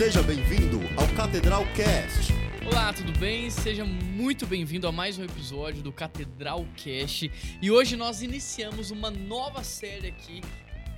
Seja 0.00 0.22
bem-vindo 0.22 0.78
ao 0.96 1.06
Catedral 1.14 1.62
Cast. 1.76 2.32
Olá, 2.66 2.90
tudo 2.90 3.12
bem? 3.18 3.50
Seja 3.50 3.84
muito 3.84 4.46
bem-vindo 4.46 4.88
a 4.88 4.92
mais 4.92 5.18
um 5.18 5.24
episódio 5.24 5.82
do 5.82 5.92
Catedral 5.92 6.66
Cast. 6.74 7.30
E 7.60 7.70
hoje 7.70 7.96
nós 7.96 8.22
iniciamos 8.22 8.90
uma 8.90 9.10
nova 9.10 9.62
série 9.62 10.08
aqui 10.08 10.40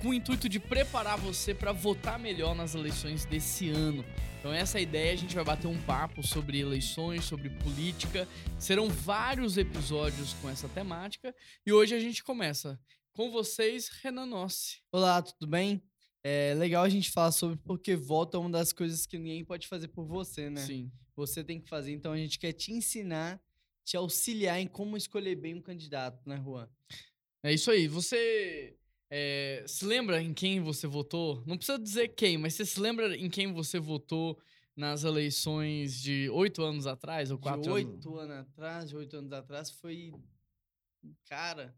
com 0.01 0.07
o 0.07 0.13
intuito 0.13 0.47
de 0.47 0.57
preparar 0.57 1.17
você 1.17 1.53
para 1.53 1.73
votar 1.73 2.17
melhor 2.17 2.55
nas 2.55 2.75
eleições 2.75 3.25
desse 3.25 3.69
ano. 3.69 4.05
Então 4.39 4.53
essa 4.53 4.77
é 4.77 4.79
a 4.79 4.83
ideia, 4.83 5.11
a 5.11 5.17
gente 5.17 5.35
vai 5.35 5.43
bater 5.43 5.67
um 5.67 5.81
papo 5.81 6.25
sobre 6.25 6.61
eleições, 6.61 7.25
sobre 7.25 7.49
política. 7.49 8.25
Serão 8.57 8.87
vários 8.87 9.57
episódios 9.57 10.31
com 10.41 10.49
essa 10.49 10.69
temática 10.69 11.35
e 11.65 11.73
hoje 11.73 11.93
a 11.93 11.99
gente 11.99 12.23
começa 12.23 12.79
com 13.11 13.29
vocês, 13.29 13.89
Renan 14.01 14.27
Nossi. 14.27 14.77
Olá, 14.93 15.21
tudo 15.21 15.45
bem? 15.45 15.83
É 16.23 16.53
legal 16.53 16.83
a 16.83 16.89
gente 16.89 17.11
falar 17.11 17.31
sobre 17.31 17.57
porque 17.57 17.95
voto 17.95 18.37
é 18.37 18.39
uma 18.39 18.49
das 18.49 18.71
coisas 18.71 19.05
que 19.05 19.17
ninguém 19.17 19.43
pode 19.43 19.67
fazer 19.67 19.89
por 19.89 20.05
você, 20.05 20.49
né? 20.49 20.65
Sim. 20.65 20.89
Você 21.15 21.43
tem 21.43 21.59
que 21.59 21.67
fazer, 21.67 21.91
então 21.91 22.13
a 22.13 22.17
gente 22.17 22.39
quer 22.39 22.53
te 22.53 22.71
ensinar, 22.71 23.41
te 23.83 23.97
auxiliar 23.97 24.59
em 24.59 24.67
como 24.67 24.95
escolher 24.95 25.35
bem 25.35 25.53
um 25.53 25.61
candidato, 25.61 26.27
né, 26.27 26.41
Juan? 26.43 26.67
É 27.43 27.53
isso 27.53 27.69
aí. 27.69 27.87
Você 27.89 28.75
é, 29.11 29.63
se 29.67 29.85
lembra 29.85 30.21
em 30.21 30.33
quem 30.33 30.61
você 30.61 30.87
votou? 30.87 31.43
Não 31.45 31.57
precisa 31.57 31.77
dizer 31.77 32.07
quem, 32.09 32.37
mas 32.37 32.53
você 32.53 32.65
se 32.65 32.79
lembra 32.79 33.15
em 33.15 33.29
quem 33.29 33.51
você 33.51 33.77
votou 33.77 34.39
nas 34.75 35.03
eleições 35.03 36.01
de 36.01 36.29
oito 36.31 36.63
anos 36.63 36.87
atrás 36.87 37.29
ou 37.29 37.37
quatro 37.37 37.75
anos? 37.75 37.93
oito 37.93 38.17
anos 38.17 38.37
atrás, 38.37 38.93
oito 38.93 39.17
anos 39.17 39.31
atrás, 39.31 39.69
foi. 39.69 40.13
Cara, 41.25 41.75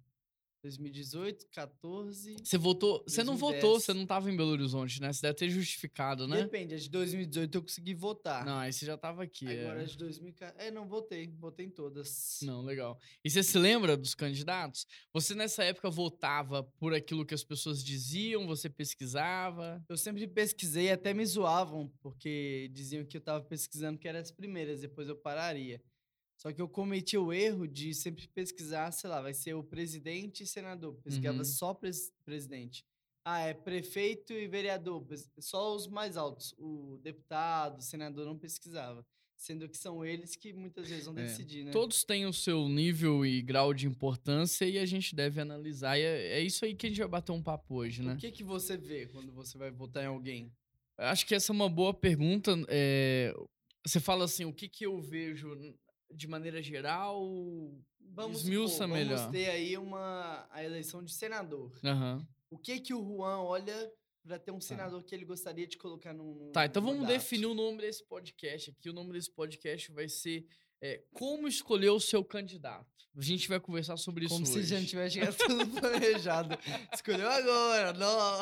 2018, 0.66 1.48
14. 1.52 2.36
Você 2.44 2.58
votou. 2.58 3.04
Você 3.08 3.23
não 3.23 3.36
2010. 3.36 3.62
votou, 3.64 3.80
você 3.80 3.94
não 3.94 4.06
tava 4.06 4.32
em 4.32 4.36
Belo 4.36 4.50
Horizonte, 4.50 5.00
né? 5.00 5.14
Você 5.14 5.22
deve 5.22 5.36
ter 5.36 5.50
justificado, 5.50 6.28
né? 6.28 6.42
Depende, 6.42 6.73
a 6.73 6.78
de 6.78 6.90
2018 6.90 7.56
eu 7.56 7.62
consegui 7.62 7.94
votar. 7.94 8.44
Não, 8.44 8.58
aí 8.58 8.73
você 8.73 8.86
já 8.86 8.98
tava 8.98 9.23
aqui. 9.23 9.48
é. 9.48 9.62
Agora 9.62 9.81
a 9.81 9.86
de 9.86 9.95
2014. 9.98 10.67
É, 10.67 10.72
não, 10.72 10.88
votei. 10.88 11.28
Votei 11.38 11.67
em 11.67 11.70
todas. 11.70 12.39
Não, 12.42 12.64
legal. 12.64 13.00
E 13.23 13.30
você 13.30 13.44
se 13.44 13.58
lembra 13.59 13.95
dos 13.95 14.16
candidatos? 14.16 14.88
Você 15.14 15.36
nessa 15.36 15.64
época 15.64 15.89
votava 15.89 16.64
por 16.64 16.94
aquilo 16.94 17.26
que 17.26 17.34
as 17.36 17.44
pessoas 17.44 17.84
diziam, 17.84 18.48
você 18.48 18.67
pesquisava? 18.67 19.84
Eu 19.88 19.98
sempre 19.98 20.28
pesquisei, 20.28 20.92
até 20.92 21.14
me 21.14 21.26
zoavam, 21.26 21.92
porque 22.02 22.70
diziam 22.73 23.06
que 23.06 23.17
eu 23.17 23.22
tava 23.22 23.44
pesquisando 23.45 24.00
que 24.00 24.08
eram 24.08 24.20
as 24.20 24.32
primeiras, 24.32 24.82
depois 24.82 25.08
eu 25.08 25.16
pararia. 25.16 25.80
Só 26.38 26.52
que 26.52 26.61
eu 26.61 26.67
cometi 26.67 27.17
o 27.17 27.31
erro 27.33 27.67
de 27.67 27.94
sempre 27.94 28.28
pesquisar, 28.28 28.91
sei 28.91 29.09
lá, 29.09 29.22
vai 29.22 29.33
ser 29.33 29.53
o 29.53 29.64
presidente 29.64 30.44
e 30.44 30.47
senador. 30.47 30.95
Pesquisava 31.03 31.38
Uhum. 31.39 31.44
só 31.45 31.73
pres 31.73 32.11
presidente. 32.25 32.83
Ah, 33.23 33.39
é 33.39 33.53
prefeito 33.53 34.33
e 34.33 34.47
vereador, 34.47 35.03
só 35.39 35.75
os 35.75 35.88
mais 35.88 36.16
altos. 36.17 36.53
O 36.59 37.00
deputado, 37.02 37.80
o 37.80 37.81
senador 37.81 38.25
não 38.25 38.38
pesquisava. 38.38 39.03
Sendo 39.38 39.67
que 39.67 39.77
são 39.77 40.05
eles 40.05 40.36
que 40.36 40.53
muitas 40.53 40.88
vezes 40.88 41.05
vão 41.05 41.17
É. 41.17 41.23
decidir, 41.23 41.66
né? 41.66 41.72
Todos 41.72 42.03
têm 42.05 42.25
o 42.25 42.31
seu 42.31 42.70
nível 42.70 43.25
e 43.25 43.42
grau 43.42 43.73
de 43.73 43.86
importância 43.88 44.64
e 44.66 44.77
a 44.77 44.86
gente 44.86 45.14
deve 45.16 45.42
analisar. 45.42 45.97
E 45.97 46.03
é, 46.03 46.38
é 46.38 46.42
isso 46.42 46.64
aí 46.64 46.73
que 46.75 46.86
a 46.86 46.89
gente 46.89 46.99
vai 46.99 47.08
bater 47.08 47.31
um 47.33 47.42
papo 47.44 47.75
hoje, 47.75 48.02
né? 48.02 48.14
O 48.14 48.17
que, 48.17 48.31
que 48.31 48.44
você 48.44 48.77
vê 48.77 49.08
quando 49.08 49.31
você 49.33 49.58
vai 49.58 49.72
votar 49.72 50.03
em 50.03 50.08
alguém? 50.08 50.52
Acho 50.97 51.25
que 51.25 51.36
essa 51.36 51.52
é 51.52 51.53
uma 51.55 51.67
boa 51.70 51.94
pergunta. 51.94 52.52
é, 52.70 53.33
Você 53.86 53.99
fala 53.99 54.23
assim, 54.25 54.45
o 54.45 54.53
que, 54.53 54.70
que 54.70 54.86
eu 54.86 55.02
vejo 55.02 55.53
de 56.14 56.28
maneira 56.28 56.61
geral? 56.61 57.22
Vamos, 58.00 58.42
Esmiuça 58.42 58.73
supor, 58.84 58.88
melhor. 58.89 59.17
vamos 59.17 59.31
ter 59.31 59.50
aí 59.50 59.78
uma, 59.78 60.48
a 60.52 60.64
eleição 60.64 61.03
de 61.03 61.14
senador. 61.14 61.72
Aham. 61.84 62.25
O 62.50 62.58
que 62.58 62.80
que 62.80 62.94
o 62.94 63.03
Juan 63.03 63.42
olha 63.42 63.92
para 64.23 64.39
ter 64.39 64.52
um 64.52 64.61
senador 64.61 65.03
que 65.03 65.14
ele 65.14 65.26
gostaria 65.26 65.67
de 65.67 65.78
colocar 65.78 66.14
no, 66.14 66.36
no 66.36 66.52
Tá, 66.52 66.66
então 66.66 66.81
vamos 66.81 67.02
mandato? 67.02 67.14
definir 67.14 67.45
o 67.48 67.53
nome 67.53 67.80
desse 67.80 68.03
podcast 68.08 68.72
aqui. 68.72 68.89
O 68.89 68.94
nome 68.94 69.11
desse 69.14 69.31
podcast 69.31 69.92
vai 69.92 70.08
ser 70.08 70.45
é, 70.86 71.03
Como 71.14 71.47
Escolher 71.47 71.89
o 71.89 72.00
Seu 72.00 72.23
Candidato. 72.23 72.86
A 73.17 73.21
gente 73.21 73.48
vai 73.48 73.60
conversar 73.61 73.95
sobre 73.95 74.26
isso 74.26 74.33
Como 74.33 74.45
se 74.45 74.60
hoje. 74.60 74.67
já 74.67 74.80
não 74.80 74.86
tivesse 74.86 75.14
chegado 75.15 75.37
tudo 75.37 75.67
planejado. 75.80 76.58
Escolheu 76.93 77.30
agora, 77.30 77.93
não. 77.93 78.39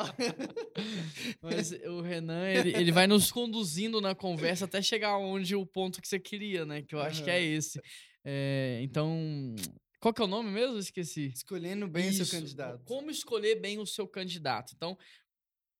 Mas 1.40 1.70
o 1.70 2.00
Renan, 2.00 2.48
ele, 2.48 2.76
ele 2.76 2.90
vai 2.90 3.06
nos 3.06 3.30
conduzindo 3.30 4.00
na 4.00 4.16
conversa 4.16 4.64
até 4.64 4.82
chegar 4.82 5.16
onde 5.16 5.54
o 5.54 5.64
ponto 5.64 6.02
que 6.02 6.08
você 6.08 6.18
queria, 6.18 6.66
né? 6.66 6.82
Que 6.82 6.94
eu 6.94 7.00
acho 7.00 7.22
que 7.22 7.30
é 7.30 7.40
esse. 7.40 7.80
É, 8.24 8.80
então, 8.82 9.54
qual 10.00 10.12
que 10.12 10.20
é 10.20 10.24
o 10.24 10.28
nome 10.28 10.50
mesmo? 10.50 10.76
Esqueci. 10.76 11.28
Escolhendo 11.28 11.86
bem 11.86 12.08
o 12.08 12.10
Isso, 12.10 12.26
seu 12.26 12.40
candidato. 12.40 12.84
Como 12.84 13.10
escolher 13.12 13.60
bem 13.60 13.78
o 13.78 13.86
seu 13.86 14.08
candidato. 14.08 14.72
Então, 14.74 14.98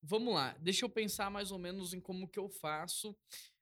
vamos 0.00 0.32
lá. 0.32 0.56
Deixa 0.60 0.84
eu 0.84 0.88
pensar 0.88 1.30
mais 1.30 1.50
ou 1.50 1.58
menos 1.58 1.92
em 1.92 2.00
como 2.00 2.28
que 2.28 2.38
eu 2.38 2.48
faço. 2.48 3.14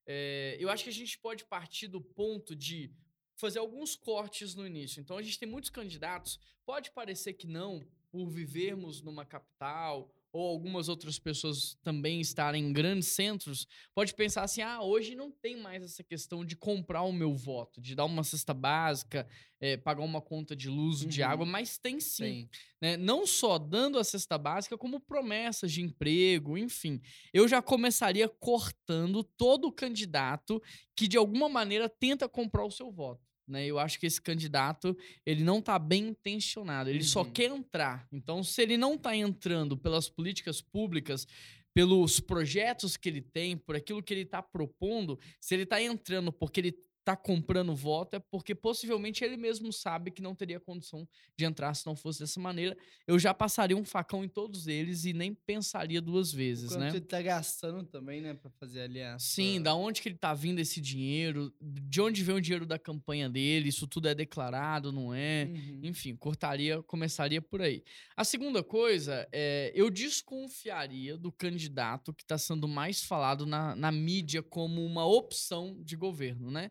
É, 0.07 0.57
eu 0.59 0.69
acho 0.69 0.85
que 0.85 0.91
a 0.91 0.93
gente 0.93 1.19
pode 1.19 1.45
partir 1.45 1.89
do 1.89 2.01
ponto 2.01 2.55
de 2.57 2.93
fazer 3.35 3.59
alguns 3.59 3.97
cortes 3.97 4.55
no 4.55 4.67
início. 4.67 5.01
Então, 5.01 5.17
a 5.17 5.23
gente 5.23 5.39
tem 5.39 5.49
muitos 5.49 5.71
candidatos. 5.71 6.39
Pode 6.65 6.91
parecer 6.91 7.33
que 7.35 7.47
não, 7.47 7.87
por 8.11 8.29
vivermos 8.29 9.01
numa 9.01 9.25
capital 9.25 10.13
ou 10.32 10.48
algumas 10.48 10.88
outras 10.88 11.19
pessoas 11.19 11.76
também 11.82 12.20
estarem 12.20 12.65
em 12.65 12.72
grandes 12.72 13.09
centros, 13.09 13.66
pode 13.94 14.15
pensar 14.15 14.43
assim: 14.44 14.62
ah, 14.62 14.81
hoje 14.82 15.15
não 15.15 15.31
tem 15.31 15.56
mais 15.60 15.82
essa 15.82 16.03
questão 16.03 16.44
de 16.44 16.56
comprar 16.56 17.03
o 17.03 17.12
meu 17.12 17.34
voto, 17.34 17.81
de 17.81 17.94
dar 17.94 18.04
uma 18.06 18.25
cesta 18.25 18.54
básica, 18.54 19.26
eh, 19.60 19.76
pagar 19.76 20.03
uma 20.03 20.21
conta 20.22 20.56
de 20.56 20.69
luz, 20.69 21.00
de 21.06 21.22
Uhum. 21.22 21.28
água, 21.28 21.47
mas 21.47 21.76
tem 21.78 22.00
sim 22.00 22.22
Tem. 22.25 22.50
né? 22.81 22.97
Não 22.97 23.26
só 23.26 23.59
dando 23.59 23.98
a 23.98 24.04
cesta 24.04 24.38
básica, 24.38 24.78
como 24.78 24.98
promessas 25.00 25.71
de 25.72 25.82
emprego, 25.82 26.56
enfim. 26.56 27.00
Eu 27.32 27.47
já 27.47 27.60
começaria 27.60 28.28
cortando 28.28 29.22
todo 29.22 29.71
candidato 29.72 30.60
que 30.97 31.06
de 31.06 31.16
alguma 31.16 31.48
maneira 31.48 31.88
tenta 31.88 32.28
comprar 32.28 32.65
o 32.65 32.71
seu 32.71 32.91
voto. 32.91 33.31
Né? 33.47 33.66
Eu 33.66 33.78
acho 33.78 33.98
que 33.98 34.06
esse 34.06 34.20
candidato 34.20 34.97
ele 35.26 35.42
não 35.42 35.58
está 35.58 35.78
bem 35.78 36.08
intencionado, 36.08 36.88
ele 36.91 37.03
só 37.03 37.22
Uhum. 37.22 37.30
quer 37.32 37.50
entrar. 37.50 38.06
Então, 38.12 38.42
se 38.44 38.62
ele 38.62 38.76
não 38.76 38.94
está 38.94 39.14
entrando 39.16 39.76
pelas 39.76 40.08
políticas 40.08 40.60
públicas, 40.60 41.26
pelos 41.75 42.20
projetos 42.20 42.97
que 42.97 43.08
ele 43.08 43.22
tem, 43.22 43.56
por 43.56 43.75
aquilo 43.75 44.03
que 44.03 44.12
ele 44.12 44.22
está 44.22 44.42
propondo, 44.42 45.19
se 45.41 45.54
ele 45.54 45.62
está 45.62 45.80
entrando 45.82 46.30
porque 46.32 46.60
ele 46.60 46.75
está 47.03 47.17
comprando 47.17 47.75
voto, 47.75 48.15
é 48.15 48.21
porque 48.21 48.55
possivelmente 48.55 49.25
ele 49.25 49.37
mesmo 49.37 49.73
sabe 49.73 50.11
que 50.11 50.23
não 50.23 50.35
teria 50.35 50.61
condição 50.61 51.07
de 51.37 51.45
entrar 51.45 51.75
se 51.75 51.85
não 51.85 51.97
fosse 51.97 52.21
dessa 52.21 52.41
maneira. 52.41 52.77
Eu 53.07 53.19
já 53.19 53.35
passaria 53.35 53.77
um 53.77 53.85
facão 53.85 54.25
em 54.25 54.29
todos 54.29 54.69
eles 54.69 55.05
e 55.05 55.13
nem 55.13 55.35
pensaria 55.35 56.01
duas 56.01 56.33
vezes, 56.33 56.71
Quanto 56.71 56.81
né? 56.81 56.89
ele 56.91 57.01
tá 57.01 57.21
gastando 57.21 57.85
também, 57.85 58.21
né? 58.21 58.35
Pra 58.35 58.51
fazer 58.53 58.83
ali 58.83 59.03
a 59.03 59.19
Sim, 59.19 59.61
da 59.61 59.75
onde 59.75 60.01
que 60.01 60.09
ele 60.09 60.17
tá 60.17 60.33
vindo 60.33 60.61
esse 60.61 60.81
dinheiro, 60.81 61.53
de 61.61 62.01
onde 62.01 62.23
vem 62.23 62.37
o 62.37 62.41
dinheiro 62.41 62.65
da 62.65 62.79
campanha 62.79 63.29
dele, 63.29 63.69
isso 63.69 63.87
tudo 63.87 64.09
é 64.09 64.15
declarado, 64.15 64.93
não 64.93 65.13
é? 65.13 65.49
Uhum. 65.51 65.81
Enfim, 65.83 66.15
cortaria, 66.15 66.83
começaria 66.84 67.43
por 67.43 67.61
aí. 67.61 67.83
A 68.17 68.23
segunda 68.23 68.63
coisa 68.63 69.27
é, 69.33 69.73
eu 69.75 69.91
desconfiaria 69.91 71.19
do 71.19 71.33
candidato 71.33 72.15
que 72.15 72.23
está 72.23 72.39
sendo 72.39 72.69
mais 72.69 73.03
falado 73.03 73.45
na, 73.45 73.75
na 73.75 73.91
mídia 73.91 74.41
como 74.41 74.84
uma 74.84 75.05
opção 75.05 75.77
de 75.83 75.97
governo, 75.97 76.51
né? 76.51 76.71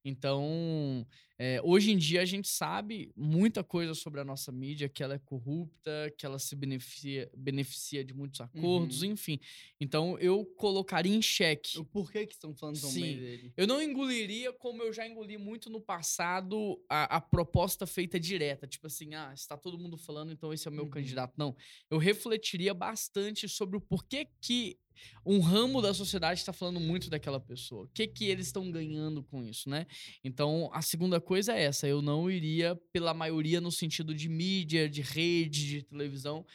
Então, 0.03 1.05
é, 1.37 1.59
hoje 1.63 1.91
em 1.91 1.97
dia 1.97 2.21
a 2.21 2.25
gente 2.25 2.47
sabe 2.47 3.11
muita 3.15 3.63
coisa 3.63 3.93
sobre 3.93 4.19
a 4.19 4.23
nossa 4.25 4.51
mídia, 4.51 4.89
que 4.89 5.01
ela 5.03 5.15
é 5.15 5.19
corrupta, 5.19 6.13
que 6.17 6.25
ela 6.25 6.37
se 6.39 6.55
beneficia, 6.55 7.29
beneficia 7.35 8.03
de 8.03 8.13
muitos 8.13 8.41
acordos, 8.41 9.01
Uhum. 9.01 9.11
enfim. 9.11 9.39
Então, 9.79 10.17
eu 10.19 10.45
colocaria 10.57 11.15
em 11.15 11.21
xeque. 11.21 11.79
O 11.79 11.85
porquê 11.85 12.25
que 12.25 12.33
estão 12.33 12.53
falando 12.55 12.79
tão 12.79 12.89
Sim. 12.89 13.01
bem 13.01 13.17
dele? 13.17 13.53
Eu 13.57 13.67
não 13.67 13.81
engoliria 13.81 14.51
como 14.53 14.81
eu 14.83 14.91
já 14.93 15.07
engoli 15.07 15.37
muito 15.37 15.69
no 15.69 15.81
passado 15.81 16.79
a, 16.89 17.17
a 17.17 17.21
proposta 17.21 17.85
feita 17.87 18.19
direta. 18.19 18.67
Tipo 18.67 18.87
assim, 18.87 19.13
ah, 19.15 19.31
está 19.33 19.57
todo 19.57 19.77
mundo 19.79 19.97
falando, 19.97 20.31
então 20.31 20.53
esse 20.53 20.67
é 20.67 20.71
o 20.71 20.73
meu 20.73 20.85
Uhum. 20.85 20.89
candidato. 20.89 21.33
Não. 21.37 21.55
Eu 21.89 21.97
refletiria 21.97 22.73
bastante 22.73 23.47
sobre 23.47 23.77
o 23.77 23.81
porquê 23.81 24.27
que 24.41 24.77
um 25.25 25.39
ramo 25.39 25.81
da 25.81 25.93
sociedade 25.95 26.39
está 26.41 26.53
falando 26.53 26.79
muito 26.79 27.09
daquela 27.09 27.39
pessoa. 27.39 27.85
O 27.85 27.87
que 27.87 28.05
que 28.07 28.25
eles 28.25 28.47
estão 28.47 28.69
ganhando 28.69 29.23
com 29.23 29.43
isso, 29.43 29.67
né? 29.67 29.87
Então, 30.23 30.69
a 30.73 30.81
segunda 30.81 31.19
coisa 31.19 31.53
é 31.53 31.63
essa. 31.63 31.87
Eu 31.87 32.01
não 32.01 32.29
iria 32.29 32.75
pela 32.91 33.13
maioria 33.13 33.61
no 33.61 33.71
sentido 33.71 34.13
de 34.13 34.29
mídia, 34.29 34.89
de 34.89 35.01
rede, 35.01 35.67
de 35.67 35.83
televisão. 35.83 36.45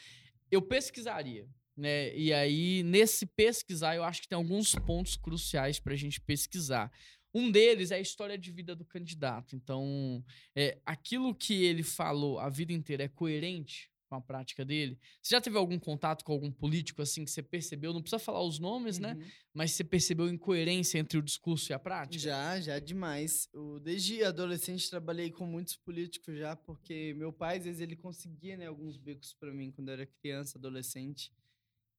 Eu 0.50 0.62
pesquisaria. 0.62 1.49
Né? 1.77 2.17
E 2.17 2.33
aí, 2.33 2.83
nesse 2.83 3.27
pesquisar, 3.27 3.94
eu 3.94 4.05
acho 4.05 4.23
que 4.23 4.29
tem 4.29 4.37
alguns 4.37 4.75
pontos 4.75 5.17
cruciais 5.17 5.79
para 5.79 5.93
a 5.93 5.97
gente 5.97 6.21
pesquisar. 6.21 6.91
Um 7.35 7.50
deles 7.50 7.91
é 7.91 7.97
a 7.97 8.00
história 8.00 8.38
de 8.38 8.50
vida 8.50 8.75
do 8.75 8.85
candidato. 8.85 9.55
Então, 9.55 10.25
é, 10.55 10.79
aquilo 10.87 11.35
que 11.35 11.65
ele 11.65 11.82
falou 11.82 12.39
a 12.39 12.49
vida 12.49 12.73
inteira 12.73 13.05
é 13.05 13.09
coerente 13.09 13.91
com 14.08 14.14
a 14.14 14.20
prática 14.20 14.64
dele? 14.64 14.99
Você 15.20 15.35
já 15.35 15.41
teve 15.41 15.56
algum 15.56 15.79
contato 15.79 16.25
com 16.25 16.32
algum 16.32 16.50
político 16.50 17.03
assim 17.03 17.25
que 17.25 17.31
você 17.31 17.43
percebeu? 17.43 17.93
Não 17.93 18.00
precisa 18.00 18.19
falar 18.19 18.43
os 18.43 18.58
nomes, 18.58 18.99
né? 18.99 19.14
Uhum. 19.14 19.29
Mas 19.53 19.73
você 19.73 19.85
percebeu 19.85 20.29
incoerência 20.29 20.99
entre 20.99 21.19
o 21.19 21.23
discurso 21.23 21.73
e 21.73 21.75
a 21.75 21.79
prática? 21.79 22.23
Já, 22.23 22.61
já 22.61 22.79
demais. 22.79 23.49
Eu, 23.53 23.81
desde 23.81 24.23
adolescente 24.23 24.88
trabalhei 24.88 25.31
com 25.31 25.47
muitos 25.47 25.76
políticos 25.76 26.38
já, 26.38 26.56
porque 26.56 27.14
meu 27.14 27.32
pai, 27.32 27.58
às 27.58 27.64
vezes, 27.64 27.81
ele 27.81 27.97
conseguia, 27.97 28.56
né, 28.56 28.67
alguns 28.67 28.97
becos 28.97 29.35
para 29.35 29.53
mim 29.53 29.70
quando 29.70 29.88
eu 29.88 29.94
era 29.94 30.06
criança, 30.06 30.58
adolescente. 30.58 31.32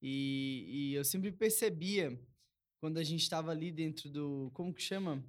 E, 0.02 0.66
e 0.68 0.94
eu 0.94 1.04
sempre 1.04 1.32
percebia 1.32 2.20
quando 2.80 2.98
a 2.98 3.04
gente 3.04 3.22
estava 3.22 3.52
ali 3.52 3.72
dentro 3.72 4.10
do. 4.10 4.52
Como 4.54 4.74
que 4.74 4.82
chama? 4.82 5.24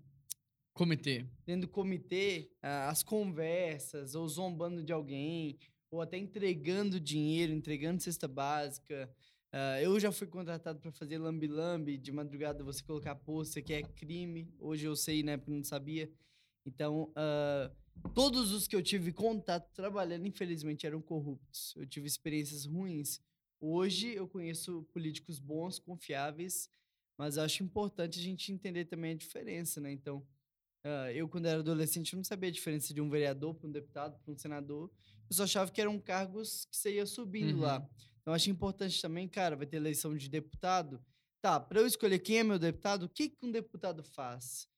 Comitê. 0.79 1.27
Dentro 1.45 1.63
do 1.63 1.73
comitê, 1.73 2.53
as 2.63 3.03
conversas, 3.03 4.15
ou 4.15 4.29
zombando 4.29 4.81
de 4.83 4.93
alguém, 4.93 5.59
ou 5.91 6.01
até 6.01 6.19
entregando 6.19 7.01
dinheiro, 7.01 7.53
entregando 7.53 8.03
cesta 8.03 8.29
básica. 8.29 9.11
Ah, 9.53 9.81
eu 9.81 9.99
já 9.99 10.13
fui 10.13 10.27
contratado 10.27 10.79
para 10.79 10.93
fazer 10.93 11.19
lambi-lambi, 11.19 11.97
de 11.97 12.13
madrugada 12.13 12.63
você 12.63 12.83
colocar 12.83 13.15
pôster, 13.15 13.65
que 13.65 13.73
é 13.73 13.83
crime. 13.83 14.53
Hoje 14.59 14.87
eu 14.87 14.95
sei, 14.95 15.23
né, 15.23 15.37
porque 15.37 15.53
não 15.53 15.65
sabia. 15.65 16.11
Então, 16.67 17.11
ah, 17.17 17.71
todos 18.15 18.53
os 18.53 18.69
que 18.69 18.77
eu 18.77 18.83
tive 18.83 19.13
contato 19.13 19.73
trabalhando, 19.73 20.27
infelizmente, 20.27 20.87
eram 20.87 21.01
corruptos. 21.01 21.75
Eu 21.77 21.87
tive 21.87 22.07
experiências 22.07 22.67
ruins. 22.67 23.21
Hoje 23.61 24.15
eu 24.15 24.29
conheço 24.29 24.83
políticos 24.93 25.39
bons, 25.39 25.79
confiáveis, 25.79 26.71
mas 27.17 27.39
acho 27.39 27.65
importante 27.65 28.21
a 28.21 28.23
gente 28.23 28.53
entender 28.53 28.85
também 28.85 29.13
a 29.13 29.17
diferença, 29.17 29.81
né? 29.81 29.91
Então, 29.91 30.25
ah, 30.85 31.13
eu, 31.13 31.29
quando 31.29 31.47
era 31.47 31.61
adolescente, 31.61 32.15
não 32.15 32.23
sabia 32.23 32.51
a 32.51 32.53
diferença 32.53 32.93
de 32.95 33.01
um 33.01 33.09
vereador 33.09 33.55
para 33.55 33.69
um 33.69 33.73
deputado, 33.73 34.19
para 34.21 34.33
um 34.33 34.37
senador. 34.37 34.91
Eu 35.31 35.35
só 35.37 35.45
achava 35.45 35.71
que 35.71 35.81
eram 35.81 35.99
cargos 35.99 36.65
que 36.71 36.77
você 36.77 36.95
ia 36.95 37.07
subindo 37.07 37.55
Uhum. 37.57 37.61
lá. 37.61 37.77
Então, 38.21 38.33
eu 38.33 38.33
acho 38.33 38.51
importante 38.51 39.01
também, 39.01 39.29
cara, 39.29 39.57
vai 39.57 39.67
ter 39.67 39.77
eleição 39.77 40.17
de 40.17 40.29
deputado. 40.29 41.03
Tá, 41.41 41.61
para 41.61 41.81
eu 41.81 41.87
escolher 41.87 42.19
quem 42.19 42.39
é 42.39 42.43
meu 42.45 42.59
deputado, 42.59 43.05
o 43.05 43.09
que, 43.09 43.29
que 43.29 43.37
um 43.47 43.51
deputado 43.51 44.03
faz? 44.03 44.69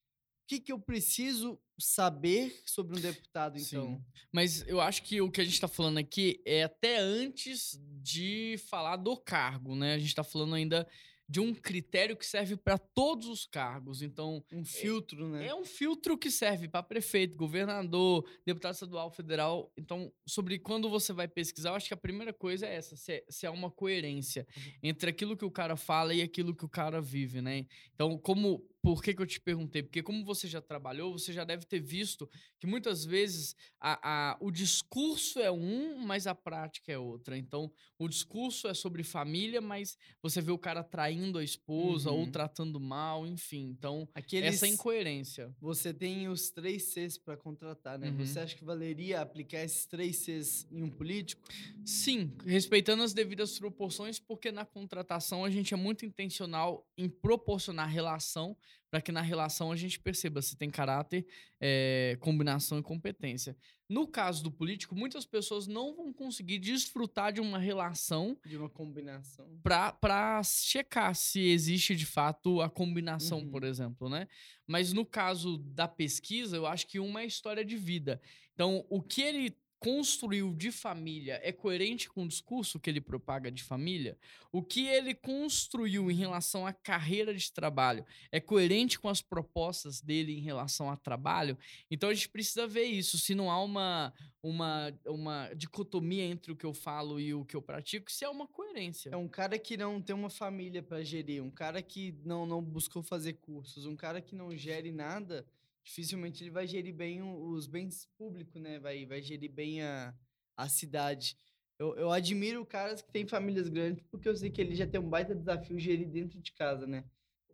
O 0.43 0.47
que, 0.47 0.59
que 0.59 0.71
eu 0.71 0.79
preciso 0.79 1.59
saber 1.79 2.61
sobre 2.65 2.97
um 2.97 3.01
deputado, 3.01 3.57
Sim. 3.57 3.65
então? 3.77 4.05
Mas 4.31 4.67
eu 4.67 4.79
acho 4.81 5.01
que 5.03 5.21
o 5.21 5.31
que 5.31 5.41
a 5.41 5.43
gente 5.45 5.59
tá 5.59 5.67
falando 5.67 5.97
aqui 5.97 6.41
é 6.45 6.63
até 6.63 6.99
antes 6.99 7.79
de 8.01 8.57
falar 8.69 8.97
do 8.97 9.15
cargo, 9.17 9.75
né? 9.75 9.93
A 9.95 9.99
gente 9.99 10.13
tá 10.13 10.23
falando 10.23 10.53
ainda 10.53 10.87
de 11.31 11.39
um 11.39 11.53
critério 11.53 12.17
que 12.17 12.25
serve 12.25 12.57
para 12.57 12.77
todos 12.77 13.25
os 13.29 13.45
cargos. 13.45 14.01
Então, 14.01 14.43
Um 14.51 14.65
filtro, 14.65 15.29
né? 15.29 15.47
é 15.47 15.55
um 15.55 15.63
filtro 15.63 16.17
que 16.17 16.29
serve 16.29 16.67
para 16.67 16.83
prefeito, 16.83 17.37
governador, 17.37 18.29
deputado 18.45 18.73
estadual, 18.73 19.09
federal. 19.09 19.71
Então, 19.77 20.11
sobre 20.27 20.59
quando 20.59 20.89
você 20.89 21.13
vai 21.13 21.29
pesquisar, 21.29 21.69
eu 21.69 21.75
acho 21.75 21.87
que 21.87 21.93
a 21.93 21.97
primeira 21.97 22.33
coisa 22.33 22.65
é 22.67 22.75
essa: 22.75 22.97
se, 22.97 23.13
é- 23.13 23.23
se 23.29 23.47
há 23.47 23.51
uma 23.51 23.71
coerência 23.71 24.45
entre 24.83 25.09
aquilo 25.09 25.37
que 25.37 25.45
o 25.45 25.51
cara 25.51 25.77
fala 25.77 26.13
e 26.13 26.21
aquilo 26.21 26.53
que 26.53 26.65
o 26.65 26.69
cara 26.69 26.99
vive, 26.99 27.41
né? 27.41 27.65
Então, 27.95 28.17
como. 28.17 28.61
Por 28.81 29.03
que, 29.03 29.13
que 29.13 29.21
eu 29.21 29.27
te 29.27 29.39
perguntei? 29.39 29.83
Porque, 29.83 30.01
como 30.01 30.25
você 30.25 30.47
já 30.47 30.59
trabalhou, 30.59 31.11
você 31.17 31.31
já 31.31 31.43
deve 31.43 31.65
ter 31.65 31.79
visto 31.79 32.27
que 32.59 32.65
muitas 32.65 33.05
vezes 33.05 33.55
a, 33.79 34.31
a- 34.31 34.37
o 34.41 34.49
discurso 34.49 35.39
é 35.39 35.51
um, 35.51 35.99
mas 35.99 36.25
a 36.25 36.33
prática 36.33 36.91
é 36.91 36.97
outra. 36.97 37.37
Então, 37.37 37.71
o 37.99 38.07
discurso 38.07 38.67
é 38.67 38.73
sobre 38.73 39.03
família, 39.03 39.61
mas 39.61 39.97
você 40.21 40.41
vê 40.41 40.51
o 40.51 40.57
cara 40.57 40.83
traindo 40.83 41.37
a 41.37 41.43
esposa 41.43 42.09
ou 42.09 42.21
Uhum. 42.21 42.31
tratando 42.31 42.79
mal, 42.79 43.27
enfim. 43.27 43.67
Então, 43.69 44.09
Aqueles... 44.15 44.55
essa 44.55 44.67
incoerência. 44.67 45.55
Você 45.61 45.93
tem 45.93 46.27
os 46.27 46.49
três 46.49 46.83
Cs 46.91 47.17
para 47.19 47.37
contratar, 47.37 47.99
né? 47.99 48.09
Uhum. 48.09 48.25
Você 48.25 48.39
acha 48.39 48.55
que 48.55 48.63
valeria 48.65 49.21
aplicar 49.21 49.63
esses 49.63 49.85
três 49.85 50.17
Cs 50.17 50.67
em 50.71 50.81
um 50.81 50.89
político? 50.89 51.47
Sim, 51.85 52.31
respeitando 52.45 53.03
as 53.03 53.13
devidas 53.13 53.59
proporções, 53.59 54.19
porque 54.19 54.51
na 54.51 54.65
contratação 54.65 55.45
a 55.45 55.49
gente 55.51 55.73
é 55.73 55.77
muito 55.77 56.03
intencional 56.05 56.87
em 56.97 57.07
proporcionar 57.07 57.87
relação 57.87 58.57
para 58.89 59.01
que 59.01 59.11
na 59.11 59.21
relação 59.21 59.71
a 59.71 59.75
gente 59.75 59.99
perceba 59.99 60.41
se 60.41 60.57
tem 60.57 60.69
caráter, 60.69 61.25
eh, 61.61 62.17
combinação 62.19 62.77
e 62.77 62.83
competência. 62.83 63.55
No 63.89 64.07
caso 64.07 64.43
do 64.43 64.51
político, 64.51 64.95
muitas 64.95 65.25
pessoas 65.25 65.67
não 65.67 65.95
vão 65.95 66.11
conseguir 66.13 66.59
desfrutar 66.59 67.31
de 67.33 67.39
uma 67.41 67.57
relação 67.59 68.37
De 68.45 68.57
uma 68.57 68.69
combinação. 68.69 69.59
para 69.63 70.41
checar 70.43 71.15
se 71.15 71.39
existe 71.41 71.95
de 71.95 72.05
fato 72.05 72.61
a 72.61 72.69
combinação, 72.69 73.39
Uhum. 73.39 73.49
por 73.51 73.63
exemplo, 73.63 74.09
né? 74.09 74.27
Mas 74.67 74.93
no 74.93 75.05
caso 75.05 75.57
da 75.57 75.87
pesquisa, 75.87 76.55
eu 76.57 76.65
acho 76.65 76.87
que 76.87 76.99
uma 76.99 77.21
é 77.21 77.25
história 77.25 77.63
de 77.65 77.77
vida. 77.77 78.21
Então, 78.53 78.85
o 78.89 79.01
que 79.01 79.21
ele 79.21 79.57
construiu 79.81 80.53
de 80.53 80.71
família 80.71 81.41
é 81.43 81.51
coerente 81.51 82.07
com 82.07 82.23
o 82.23 82.27
discurso 82.27 82.79
que 82.79 82.87
ele 82.87 83.01
propaga 83.01 83.51
de 83.51 83.63
família? 83.63 84.15
O 84.51 84.61
que 84.61 84.85
ele 84.85 85.15
construiu 85.15 86.11
em 86.11 86.13
relação 86.13 86.67
à 86.67 86.71
carreira 86.71 87.33
de 87.33 87.51
trabalho 87.51 88.05
é 88.31 88.39
coerente 88.39 88.99
com 88.99 89.09
as 89.09 89.23
propostas 89.23 89.99
dele 89.99 90.37
em 90.37 90.39
relação 90.39 90.87
a 90.87 90.95
trabalho? 90.95 91.57
Então 91.89 92.09
a 92.09 92.13
gente 92.13 92.29
precisa 92.29 92.67
ver 92.67 92.83
isso, 92.83 93.17
se 93.17 93.33
não 93.33 93.49
há 93.49 93.59
uma, 93.63 94.13
uma, 94.43 94.93
uma 95.07 95.51
dicotomia 95.55 96.25
entre 96.25 96.51
o 96.51 96.55
que 96.55 96.65
eu 96.65 96.75
falo 96.75 97.19
e 97.19 97.33
o 97.33 97.43
que 97.43 97.55
eu 97.55 97.61
pratico, 97.61 98.11
se 98.11 98.23
há 98.23 98.29
uma 98.29 98.45
coerência. 98.45 99.09
É 99.09 99.17
um 99.17 99.27
cara 99.27 99.57
que 99.57 99.75
não 99.75 99.99
tem 99.99 100.15
uma 100.15 100.29
família 100.29 100.83
para 100.83 101.03
gerir, 101.03 101.43
um 101.43 101.49
cara 101.49 101.81
que 101.81 102.15
não, 102.23 102.45
não 102.45 102.61
buscou 102.61 103.01
fazer 103.01 103.33
cursos, 103.33 103.87
um 103.87 103.95
cara 103.95 104.21
que 104.21 104.35
não 104.35 104.55
gere 104.55 104.91
nada, 104.91 105.43
dificilmente 105.83 106.43
ele 106.43 106.51
vai 106.51 106.67
gerir 106.67 106.93
bem 106.93 107.21
os 107.21 107.67
bens 107.67 108.07
públicos, 108.17 108.61
né? 108.61 108.79
Vai, 108.79 109.05
vai 109.05 109.21
gerir 109.21 109.51
bem 109.51 109.81
a, 109.81 110.13
a 110.55 110.69
cidade. 110.69 111.35
Eu, 111.79 111.95
eu 111.95 112.11
admiro 112.11 112.65
caras 112.65 113.01
que 113.01 113.11
têm 113.11 113.25
famílias 113.27 113.67
grandes, 113.67 114.03
porque 114.11 114.29
eu 114.29 114.35
sei 114.35 114.51
que 114.51 114.61
ele 114.61 114.75
já 114.75 114.85
tem 114.85 114.99
um 114.99 115.09
baita 115.09 115.33
desafio 115.33 115.79
gerir 115.79 116.07
dentro 116.07 116.39
de 116.39 116.51
casa, 116.51 116.85
né? 116.85 117.03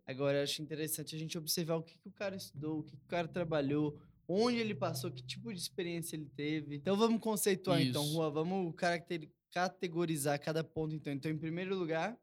Agora, 0.06 0.38
eu 0.38 0.42
acho 0.42 0.62
interessante 0.62 1.14
a 1.14 1.18
gente 1.18 1.36
observar 1.36 1.76
o 1.76 1.82
que, 1.82 1.98
que 1.98 2.08
o 2.08 2.12
cara 2.12 2.34
estudou, 2.36 2.78
o 2.80 2.82
que, 2.82 2.96
que 2.96 3.04
o 3.04 3.08
cara 3.08 3.28
trabalhou, 3.28 4.00
onde 4.26 4.58
ele 4.58 4.74
passou, 4.74 5.10
que 5.10 5.22
tipo 5.22 5.52
de 5.52 5.58
experiência 5.58 6.16
ele 6.16 6.30
teve. 6.34 6.76
Então, 6.76 6.96
vamos 6.96 7.20
conceituar, 7.20 7.80
então, 7.80 8.02
Isso. 8.04 8.14
Rua. 8.14 8.30
Vamos 8.30 8.74
caracteri- 8.74 9.30
categorizar 9.50 10.40
cada 10.40 10.62
ponto, 10.64 10.94
então. 10.94 11.12
Então, 11.12 11.30
em 11.30 11.38
primeiro 11.38 11.76
lugar, 11.76 12.18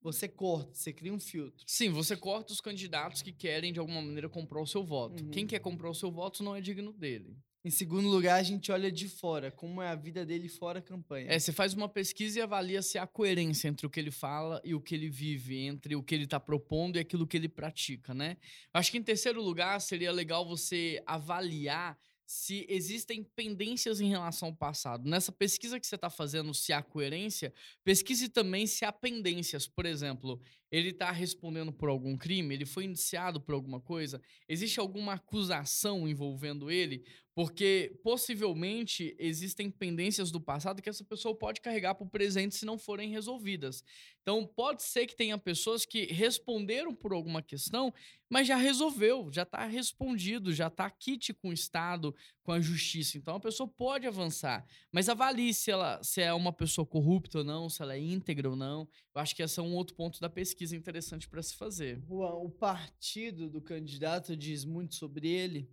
você 0.00 0.28
corta, 0.28 0.74
você 0.74 0.92
cria 0.92 1.12
um 1.12 1.18
filtro. 1.20 1.64
Sim, 1.66 1.90
você 1.90 2.16
corta 2.16 2.52
os 2.52 2.60
candidatos 2.60 3.22
que 3.22 3.32
querem, 3.32 3.72
de 3.72 3.80
alguma 3.80 4.00
maneira, 4.00 4.28
comprar 4.28 4.60
o 4.60 4.66
seu 4.66 4.84
voto. 4.84 5.24
Uhum. 5.24 5.30
Quem 5.30 5.46
quer 5.46 5.58
comprar 5.58 5.90
o 5.90 5.94
seu 5.94 6.10
voto 6.10 6.42
não 6.42 6.54
é 6.54 6.60
digno 6.60 6.92
dele. 6.92 7.36
Em 7.64 7.70
segundo 7.70 8.08
lugar, 8.08 8.38
a 8.38 8.42
gente 8.42 8.70
olha 8.70 8.90
de 8.90 9.08
fora, 9.08 9.50
como 9.50 9.82
é 9.82 9.88
a 9.88 9.94
vida 9.94 10.24
dele 10.24 10.48
fora 10.48 10.78
a 10.78 10.82
campanha. 10.82 11.26
É, 11.28 11.38
você 11.38 11.52
faz 11.52 11.74
uma 11.74 11.88
pesquisa 11.88 12.38
e 12.38 12.42
avalia 12.42 12.80
se 12.80 12.98
há 12.98 13.06
coerência 13.06 13.66
entre 13.68 13.84
o 13.84 13.90
que 13.90 13.98
ele 13.98 14.12
fala 14.12 14.60
e 14.64 14.74
o 14.74 14.80
que 14.80 14.94
ele 14.94 15.10
vive, 15.10 15.66
entre 15.66 15.96
o 15.96 16.02
que 16.02 16.14
ele 16.14 16.24
está 16.24 16.38
propondo 16.38 16.96
e 16.96 17.00
aquilo 17.00 17.26
que 17.26 17.36
ele 17.36 17.48
pratica, 17.48 18.14
né? 18.14 18.36
Acho 18.72 18.92
que 18.92 18.98
em 18.98 19.02
terceiro 19.02 19.42
lugar 19.42 19.80
seria 19.80 20.12
legal 20.12 20.46
você 20.46 21.02
avaliar 21.04 21.98
se 22.28 22.66
existem 22.68 23.24
pendências 23.24 24.02
em 24.02 24.10
relação 24.10 24.48
ao 24.48 24.54
passado. 24.54 25.08
Nessa 25.08 25.32
pesquisa 25.32 25.80
que 25.80 25.86
você 25.86 25.94
está 25.94 26.10
fazendo, 26.10 26.52
se 26.52 26.74
há 26.74 26.82
coerência, 26.82 27.54
pesquise 27.82 28.28
também 28.28 28.66
se 28.66 28.84
há 28.84 28.92
pendências. 28.92 29.66
Por 29.66 29.86
exemplo, 29.86 30.38
ele 30.70 30.90
está 30.90 31.10
respondendo 31.10 31.72
por 31.72 31.88
algum 31.88 32.16
crime, 32.16 32.54
ele 32.54 32.66
foi 32.66 32.84
indiciado 32.84 33.40
por 33.40 33.54
alguma 33.54 33.80
coisa, 33.80 34.20
existe 34.48 34.78
alguma 34.78 35.14
acusação 35.14 36.08
envolvendo 36.08 36.70
ele, 36.70 37.04
porque 37.34 37.96
possivelmente 38.02 39.14
existem 39.18 39.70
pendências 39.70 40.30
do 40.30 40.40
passado 40.40 40.82
que 40.82 40.88
essa 40.88 41.04
pessoa 41.04 41.34
pode 41.36 41.60
carregar 41.60 41.94
para 41.94 42.04
o 42.04 42.10
presente 42.10 42.56
se 42.56 42.66
não 42.66 42.76
forem 42.76 43.10
resolvidas. 43.10 43.84
Então, 44.22 44.44
pode 44.44 44.82
ser 44.82 45.06
que 45.06 45.14
tenha 45.14 45.38
pessoas 45.38 45.86
que 45.86 46.06
responderam 46.06 46.92
por 46.92 47.12
alguma 47.12 47.40
questão, 47.40 47.94
mas 48.28 48.48
já 48.48 48.56
resolveu, 48.56 49.30
já 49.32 49.44
está 49.44 49.64
respondido, 49.64 50.52
já 50.52 50.66
está 50.66 50.90
kit 50.90 51.32
com 51.32 51.50
o 51.50 51.52
Estado, 51.52 52.14
com 52.48 52.52
a 52.52 52.60
justiça. 52.62 53.18
Então, 53.18 53.36
a 53.36 53.40
pessoa 53.40 53.68
pode 53.68 54.06
avançar, 54.06 54.66
mas 54.90 55.10
avalie 55.10 55.52
se 55.52 55.70
ela 55.70 56.02
se 56.02 56.22
é 56.22 56.32
uma 56.32 56.50
pessoa 56.50 56.86
corrupta 56.86 57.38
ou 57.38 57.44
não, 57.44 57.68
se 57.68 57.82
ela 57.82 57.94
é 57.94 58.00
íntegra 58.00 58.48
ou 58.48 58.56
não. 58.56 58.88
Eu 59.14 59.20
acho 59.20 59.36
que 59.36 59.42
esse 59.42 59.60
é 59.60 59.62
um 59.62 59.74
outro 59.74 59.94
ponto 59.94 60.18
da 60.18 60.30
pesquisa 60.30 60.74
interessante 60.74 61.28
para 61.28 61.42
se 61.42 61.54
fazer. 61.54 62.02
Juan, 62.08 62.36
o 62.36 62.48
partido 62.48 63.50
do 63.50 63.60
candidato 63.60 64.34
diz 64.34 64.64
muito 64.64 64.94
sobre 64.94 65.28
ele? 65.28 65.70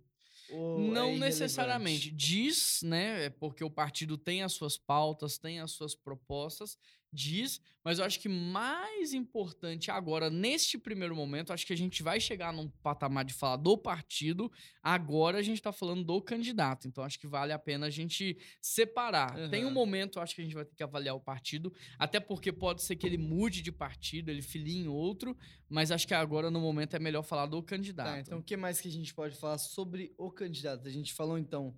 É 0.50 0.52
Não 0.54 0.84
irrelevante? 0.84 1.18
necessariamente. 1.20 2.10
Diz, 2.10 2.82
né? 2.82 3.24
é 3.24 3.30
Porque 3.30 3.64
o 3.64 3.70
partido 3.70 4.18
tem 4.18 4.42
as 4.42 4.52
suas 4.52 4.76
pautas, 4.76 5.38
tem 5.38 5.60
as 5.60 5.70
suas 5.70 5.94
propostas, 5.94 6.76
diz, 7.16 7.60
mas 7.82 7.98
eu 7.98 8.04
acho 8.04 8.20
que 8.20 8.28
mais 8.28 9.14
importante 9.14 9.90
agora, 9.90 10.28
neste 10.28 10.76
primeiro 10.76 11.14
momento, 11.14 11.52
acho 11.52 11.64
que 11.64 11.72
a 11.72 11.76
gente 11.76 12.02
vai 12.02 12.20
chegar 12.20 12.52
num 12.52 12.68
patamar 12.82 13.24
de 13.24 13.32
falar 13.32 13.56
do 13.56 13.78
partido, 13.78 14.50
agora 14.82 15.38
a 15.38 15.42
gente 15.42 15.62
tá 15.62 15.72
falando 15.72 16.04
do 16.04 16.20
candidato. 16.20 16.86
Então 16.86 17.02
acho 17.02 17.18
que 17.18 17.26
vale 17.26 17.52
a 17.52 17.58
pena 17.58 17.86
a 17.86 17.90
gente 17.90 18.36
separar. 18.60 19.48
Tem 19.50 19.64
um 19.64 19.70
momento, 19.70 20.20
acho 20.20 20.34
que 20.34 20.40
a 20.40 20.44
gente 20.44 20.54
vai 20.54 20.64
ter 20.64 20.74
que 20.74 20.82
avaliar 20.82 21.14
o 21.14 21.20
partido, 21.20 21.72
até 21.98 22.20
porque 22.20 22.52
pode 22.52 22.82
ser 22.82 22.96
que 22.96 23.06
ele 23.06 23.18
mude 23.18 23.62
de 23.62 23.72
partido, 23.72 24.30
ele 24.30 24.42
filie 24.42 24.76
em 24.76 24.88
outro, 24.88 25.36
mas 25.68 25.90
acho 25.92 26.06
que 26.08 26.14
agora 26.14 26.50
no 26.50 26.60
momento 26.60 26.96
é 26.96 26.98
melhor 26.98 27.22
falar 27.22 27.46
do 27.46 27.62
candidato. 27.62 28.06
Tá, 28.08 28.20
então 28.20 28.38
o 28.40 28.42
que 28.42 28.56
mais 28.56 28.80
que 28.80 28.88
a 28.88 28.92
gente 28.92 29.14
pode 29.14 29.36
falar 29.36 29.58
sobre 29.58 30.12
o 30.18 30.30
candidato? 30.30 30.86
A 30.86 30.90
gente 30.90 31.14
falou 31.14 31.38
então 31.38 31.72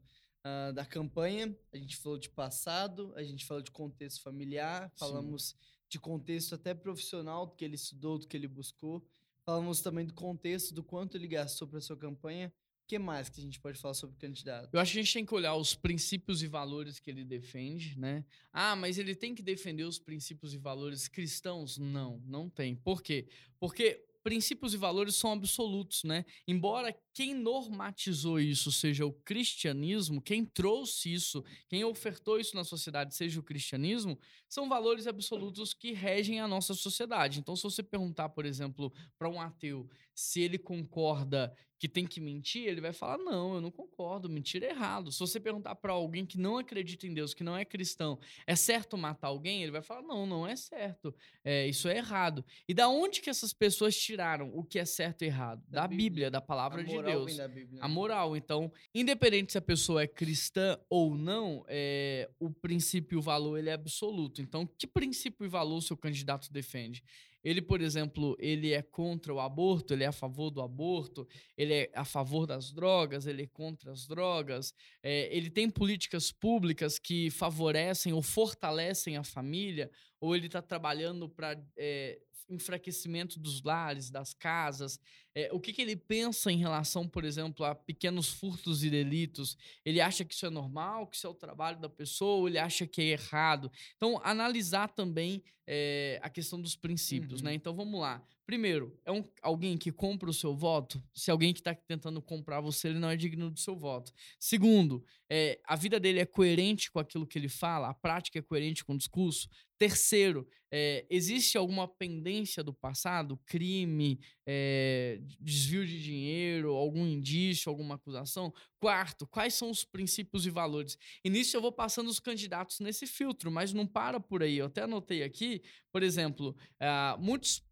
ah, 0.45 0.73
da 0.73 0.85
campanha, 0.85 1.57
a 1.73 1.77
gente 1.77 1.97
falou 1.97 2.19
de 2.19 2.31
passado, 2.31 3.13
a 3.17 3.23
gente 3.23 3.45
falou 3.45 3.63
de 3.63 3.71
contexto 3.71 4.23
familiar, 4.23 4.91
falamos 4.97 5.57
de 5.89 5.99
contexto 5.99 6.55
até 6.55 6.75
profissional, 6.75 7.47
do 7.47 7.55
que 7.55 7.65
ele 7.65 7.75
estudou, 7.75 8.19
do 8.19 8.27
que 8.27 8.37
ele 8.37 8.47
buscou. 8.47 9.05
Falamos 9.45 9.81
também 9.81 10.05
do 10.05 10.13
contexto, 10.13 10.75
do 10.75 10.83
quanto 10.83 11.17
ele 11.17 11.27
gastou 11.27 11.67
para 11.67 11.81
sua 11.81 11.97
campanha. 11.97 12.53
O 12.85 12.89
que 12.89 12.99
mais 12.99 13.29
que 13.29 13.41
a 13.41 13.43
gente 13.43 13.61
pode 13.61 13.79
falar 13.79 13.95
sobre 13.95 14.17
o 14.17 14.19
candidato? 14.19 14.69
Eu 14.73 14.81
acho 14.81 14.93
que 14.93 14.99
a 14.99 15.03
gente 15.03 15.13
tem 15.13 15.25
que 15.25 15.35
olhar 15.35 15.55
os 15.55 15.75
princípios 15.75 16.43
e 16.43 16.47
valores 16.47 16.99
que 16.99 17.11
ele 17.11 17.25
defende, 17.25 17.99
né? 17.99 18.25
Ah, 18.53 18.77
mas 18.77 18.99
ele 18.99 19.15
tem 19.15 19.35
que 19.35 19.43
defender 19.43 19.85
os 19.85 19.99
princípios 19.99 20.55
e 20.55 20.59
valores 20.59 21.09
cristãos? 21.09 21.79
Não, 21.79 22.23
não 22.27 22.49
tem. 22.49 22.77
Por 22.77 23.03
quê? 23.03 23.27
Porque 23.59 24.07
princípios 24.29 24.75
e 24.75 24.77
valores 24.77 25.17
são 25.17 25.33
absolutos, 25.33 26.05
né? 26.05 26.23
Embora 26.47 26.95
quem 27.15 27.33
normatizou 27.33 28.39
isso 28.39 28.71
seja 28.71 29.07
o 29.07 29.13
cristianismo, 29.13 30.21
quem 30.21 30.45
trouxe 30.45 31.11
isso, 31.15 31.43
quem 31.67 31.83
ofertou 31.83 32.39
isso 32.39 32.55
na 32.55 32.63
sociedade 32.63 33.15
seja 33.15 33.41
o 33.41 33.43
cristianismo, 33.43 34.19
são 34.47 34.69
valores 34.69 35.07
absolutos 35.07 35.73
que 35.73 35.93
regem 35.93 36.41
a 36.41 36.47
nossa 36.47 36.75
sociedade. 36.75 37.41
Então, 37.41 37.57
se 37.57 37.63
você 37.63 37.83
perguntar, 37.83 38.29
por 38.29 38.45
exemplo, 38.45 38.93
para 39.19 39.31
um 39.31 39.41
ateu 39.41 39.89
se 40.15 40.43
ele 40.43 40.59
concorda 40.59 41.57
que 41.79 41.89
tem 41.89 42.07
que 42.07 42.21
mentir, 42.21 42.67
ele 42.67 42.81
vai 42.81 42.93
falar: 42.93 43.19
não, 43.19 43.55
eu 43.55 43.61
não 43.61 43.71
concordo, 43.71 44.29
mentir 44.29 44.63
é 44.63 44.71
errado. 44.71 45.13
Se 45.13 45.21
você 45.21 45.39
perguntar 45.39 45.75
para 45.77 45.93
alguém 45.93 46.27
que 46.27 46.39
não 46.39 46.59
acredita 46.59 47.07
em 47.07 47.15
Deus, 47.15 47.33
que 47.33 47.45
não 47.45 47.57
é 47.57 47.65
cristão, 47.65 48.19
é 48.47 48.57
certo 48.57 48.99
matar 48.99 49.29
alguém? 49.29 49.63
Ele 49.63 49.73
vai 49.73 49.83
falar: 49.83 50.03
não, 50.03 50.27
não 50.27 50.47
é 50.47 50.57
certo, 50.57 51.15
é, 51.45 51.67
isso 51.69 51.89
é 51.89 51.97
errado. 51.97 52.45
E 52.69 52.75
da 52.75 52.89
onde 52.89 53.21
que 53.21 53.31
essas 53.31 53.53
pessoas 53.53 53.97
tiraram 53.97 54.51
o 54.53 54.65
que 54.65 54.79
é 54.79 54.85
certo 54.85 55.23
e 55.23 55.27
errado? 55.27 55.63
Da, 55.69 55.83
da 55.83 55.89
Bíblia, 55.89 56.09
Bíblia, 56.09 56.31
da 56.31 56.41
palavra 56.41 56.83
de 56.83 57.03
Deus. 57.03 57.37
Bíblia, 57.37 57.81
a 57.81 57.89
né? 57.89 57.95
moral. 57.95 58.37
Então, 58.37 58.73
independente 58.95 59.53
se 59.53 59.59
a 59.59 59.63
pessoa 59.63 60.03
é 60.03 60.07
cristã 60.07 60.79
ou 60.91 61.17
não, 61.17 61.65
é, 61.69 62.29
o 62.41 62.51
princípio 62.51 63.17
e 63.17 63.19
o 63.19 63.23
valor 63.23 63.57
ele 63.57 63.71
é 63.71 63.75
absoluto. 63.75 64.43
Então, 64.43 64.67
que 64.67 64.87
princípio 64.87 65.45
e 65.45 65.49
valor 65.49 65.77
o 65.77 65.83
seu 65.83 65.97
candidato 65.97 66.53
defende? 66.53 67.03
Ele, 67.43 67.63
por 67.63 67.81
exemplo, 67.81 68.37
ele 68.39 68.73
é 68.73 68.83
contra 68.83 69.33
o 69.33 69.41
aborto, 69.41 69.93
ele 69.93 70.05
é 70.05 70.09
a 70.09 70.13
favor 70.13 70.51
do 70.51 70.61
aborto, 70.61 71.27
ele 71.57 71.75
é 71.75 71.91
a 71.95 72.05
favor 72.05 72.47
das 72.47 72.73
drogas, 72.73 73.27
ele 73.27 73.43
é 73.43 73.47
contra 73.47 73.93
as 73.93 74.07
drogas, 74.07 74.75
é, 75.03 75.35
ele 75.35 75.51
tem 75.51 75.71
políticas 75.71 76.33
públicas 76.33 76.99
que 76.99 77.31
favorecem 77.31 78.13
ou 78.13 78.23
fortalecem 78.23 79.17
a 79.17 79.25
família, 79.25 79.91
ou 80.21 80.35
ele 80.35 80.47
está 80.47 80.61
trabalhando 80.61 81.29
para 81.29 81.57
é, 81.77 82.19
enfraquecimento 82.49 83.39
dos 83.39 83.63
lares, 83.63 84.11
das 84.11 84.33
casas, 84.33 85.01
é, 85.35 85.51
o 85.53 85.61
que, 85.61 85.73
que 85.73 85.81
ele 85.81 85.95
pensa 85.95 86.51
em 86.51 86.57
relação, 86.57 87.07
por 87.07 87.25
exemplo, 87.25 87.65
a 87.65 87.75
pequenos 87.75 88.29
furtos 88.29 88.83
e 88.83 88.91
delitos? 88.91 89.57
Ele 89.85 90.01
acha 90.01 90.25
que 90.25 90.35
isso 90.35 90.47
é 90.47 90.51
normal, 90.51 91.07
que 91.07 91.17
isso 91.17 91.27
é 91.27 91.31
o 91.31 91.35
trabalho 91.35 91.79
da 91.79 91.89
pessoa, 91.89 92.39
ou 92.39 92.49
ele 92.49 92.59
acha 92.59 92.87
que 92.87 93.01
é 93.01 93.05
errado? 93.13 93.71
Então, 93.97 94.21
analisar 94.25 94.89
também 94.89 95.43
é, 95.67 96.19
a 96.23 96.29
questão 96.29 96.61
dos 96.61 96.75
princípios, 96.75 97.41
né? 97.41 97.51
uhum. 97.51 97.53
né? 97.53 97.55
Então, 97.55 97.75
vamos 97.75 98.01
lá. 98.01 98.21
Primeiro, 98.49 98.99
é 99.05 99.13
um, 99.13 99.23
alguém 99.43 99.77
que 99.77 99.93
compra 99.93 100.31
o 100.31 100.33
seu 100.33 100.57
voto? 100.57 101.05
Se 101.13 101.31
alguém 101.31 101.53
que 101.53 101.61
está 101.61 101.75
tentando 101.75 102.23
comprar 102.23 102.63
você, 102.63 102.89
ele 102.89 102.99
não 102.99 103.11
é 103.11 103.15
digno 103.15 103.51
do 103.51 103.61
seu 103.61 103.77
voto. 103.77 104.11
Segundo, 104.41 105.05
é, 105.29 105.61
a 105.67 105.77
vida 105.77 106.01
dele 106.01 106.19
é 106.19 106.25
coerente 106.25 106.91
com 106.91 106.99
aquilo 106.99 107.27
que 107.27 107.39
ele 107.39 107.51
fala? 107.51 107.91
A 107.91 107.95
prática 107.95 108.39
é 108.39 108.43
coerente 108.43 108.83
com 108.87 108.95
o 108.95 108.97
discurso? 108.97 109.51
Terceiro, 109.77 110.49
é, 110.73 111.07
existe 111.11 111.59
alguma 111.59 111.87
pendência 111.87 112.65
do 112.65 112.73
passado? 112.73 113.39
Crime, 113.45 114.19
é, 114.47 115.21
desvio 115.39 115.87
de 115.87 116.03
dinheiro, 116.03 116.71
algum 116.71 117.07
indício, 117.07 117.69
alguma 117.69 117.97
acusação? 117.97 118.51
Quarto, 118.81 119.27
quais 119.27 119.53
são 119.53 119.71
os 119.71 119.85
princípios 119.85 120.47
e 120.47 120.51
valores? 120.51 120.97
E 121.23 121.29
nisso 121.29 121.55
eu 121.55 121.61
vou 121.61 121.71
passando 121.71 122.09
os 122.09 122.19
candidatos 122.19 122.81
nesse 122.81 123.07
filtro, 123.07 123.51
mas 123.51 123.75
não 123.75 123.87
para 123.87 124.19
por 124.19 124.43
aí. 124.43 124.57
Eu 124.57 124.67
até 124.67 124.85
anotei 124.85 125.23
aqui, 125.23 125.61
por 125.93 126.03
exemplo, 126.03 126.57
uh, 126.81 127.23
muitos 127.23 127.68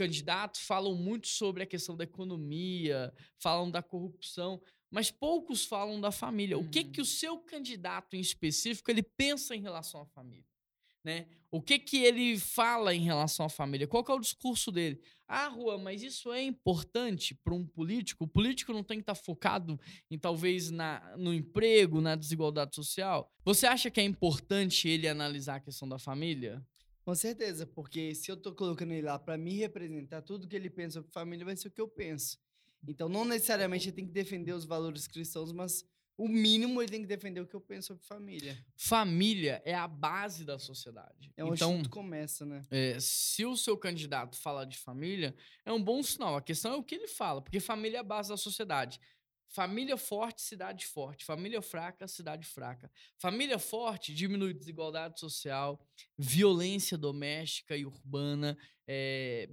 candidatos 0.00 0.62
falam 0.62 0.94
muito 0.94 1.28
sobre 1.28 1.62
a 1.62 1.66
questão 1.66 1.94
da 1.94 2.04
economia, 2.04 3.12
falam 3.38 3.70
da 3.70 3.82
corrupção, 3.82 4.58
mas 4.90 5.10
poucos 5.10 5.66
falam 5.66 6.00
da 6.00 6.10
família. 6.10 6.56
Uhum. 6.56 6.64
O 6.64 6.70
que 6.70 6.84
que 6.84 7.02
o 7.02 7.04
seu 7.04 7.38
candidato 7.38 8.16
em 8.16 8.20
específico 8.20 8.90
ele 8.90 9.02
pensa 9.02 9.54
em 9.54 9.60
relação 9.60 10.00
à 10.00 10.06
família? 10.06 10.48
Né? 11.04 11.26
O 11.50 11.60
que 11.60 11.78
que 11.78 11.98
ele 11.98 12.38
fala 12.38 12.94
em 12.94 13.02
relação 13.02 13.44
à 13.44 13.48
família? 13.50 13.86
Qual 13.86 14.02
é 14.08 14.12
o 14.12 14.18
discurso 14.18 14.72
dele? 14.72 14.98
Ah, 15.28 15.48
Rua, 15.48 15.76
mas 15.76 16.02
isso 16.02 16.32
é 16.32 16.42
importante 16.42 17.34
para 17.34 17.52
um 17.52 17.66
político? 17.66 18.24
O 18.24 18.28
político 18.28 18.72
não 18.72 18.82
tem 18.82 18.98
que 18.98 19.02
estar 19.02 19.14
tá 19.14 19.22
focado 19.22 19.78
em 20.10 20.18
talvez 20.18 20.70
na, 20.70 21.14
no 21.18 21.34
emprego, 21.34 22.00
na 22.00 22.16
desigualdade 22.16 22.74
social? 22.74 23.30
Você 23.44 23.66
acha 23.66 23.90
que 23.90 24.00
é 24.00 24.04
importante 24.04 24.88
ele 24.88 25.06
analisar 25.06 25.56
a 25.56 25.60
questão 25.60 25.86
da 25.86 25.98
família? 25.98 26.66
Com 27.10 27.14
certeza, 27.16 27.66
porque 27.66 28.14
se 28.14 28.30
eu 28.30 28.36
tô 28.36 28.54
colocando 28.54 28.92
ele 28.92 29.02
lá 29.02 29.18
para 29.18 29.36
me 29.36 29.56
representar, 29.56 30.22
tudo 30.22 30.46
que 30.46 30.54
ele 30.54 30.70
pensa 30.70 31.00
sobre 31.00 31.10
família 31.10 31.44
vai 31.44 31.56
ser 31.56 31.66
o 31.66 31.70
que 31.72 31.80
eu 31.80 31.88
penso. 31.88 32.38
Então, 32.86 33.08
não 33.08 33.24
necessariamente 33.24 33.88
ele 33.88 33.96
tem 33.96 34.06
que 34.06 34.12
defender 34.12 34.52
os 34.52 34.64
valores 34.64 35.08
cristãos, 35.08 35.50
mas 35.50 35.84
o 36.16 36.28
mínimo 36.28 36.80
ele 36.80 36.88
tem 36.88 37.00
que 37.00 37.08
defender 37.08 37.40
o 37.40 37.48
que 37.48 37.56
eu 37.56 37.60
penso 37.60 37.88
sobre 37.88 38.04
família. 38.04 38.56
Família 38.76 39.60
é 39.64 39.74
a 39.74 39.88
base 39.88 40.44
da 40.44 40.56
sociedade. 40.56 41.32
É 41.36 41.42
onde 41.42 41.54
então, 41.54 41.78
tudo 41.78 41.88
começa, 41.88 42.46
né? 42.46 42.62
É, 42.70 42.96
se 43.00 43.44
o 43.44 43.56
seu 43.56 43.76
candidato 43.76 44.36
fala 44.36 44.64
de 44.64 44.78
família, 44.78 45.34
é 45.64 45.72
um 45.72 45.82
bom 45.82 46.04
sinal. 46.04 46.36
A 46.36 46.40
questão 46.40 46.74
é 46.74 46.76
o 46.76 46.84
que 46.84 46.94
ele 46.94 47.08
fala, 47.08 47.42
porque 47.42 47.58
família 47.58 47.96
é 47.96 48.00
a 48.00 48.04
base 48.04 48.28
da 48.28 48.36
sociedade. 48.36 49.00
Família 49.50 49.96
forte, 49.96 50.42
cidade 50.42 50.86
forte. 50.86 51.24
Família 51.24 51.60
fraca, 51.60 52.06
cidade 52.06 52.46
fraca. 52.46 52.90
Família 53.18 53.58
forte 53.58 54.14
diminui 54.14 54.54
desigualdade 54.54 55.18
social, 55.18 55.84
violência 56.16 56.96
doméstica 56.96 57.76
e 57.76 57.84
urbana, 57.84 58.56
é, 58.86 59.50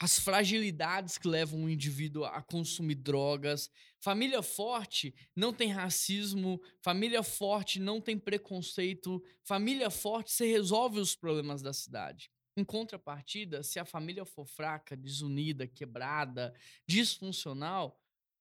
as 0.00 0.18
fragilidades 0.18 1.18
que 1.18 1.26
levam 1.26 1.64
o 1.64 1.70
indivíduo 1.70 2.24
a 2.24 2.42
consumir 2.42 2.94
drogas. 2.94 3.70
Família 4.00 4.42
forte 4.42 5.14
não 5.34 5.52
tem 5.52 5.72
racismo. 5.72 6.60
Família 6.82 7.22
forte 7.22 7.80
não 7.80 8.00
tem 8.00 8.18
preconceito. 8.18 9.22
Família 9.42 9.90
forte 9.90 10.30
se 10.30 10.46
resolve 10.46 11.00
os 11.00 11.16
problemas 11.16 11.62
da 11.62 11.72
cidade. 11.72 12.30
Em 12.56 12.64
contrapartida, 12.64 13.62
se 13.62 13.80
a 13.80 13.84
família 13.84 14.24
for 14.24 14.44
fraca, 14.44 14.96
desunida, 14.96 15.66
quebrada, 15.66 16.54
disfuncional, 16.86 17.98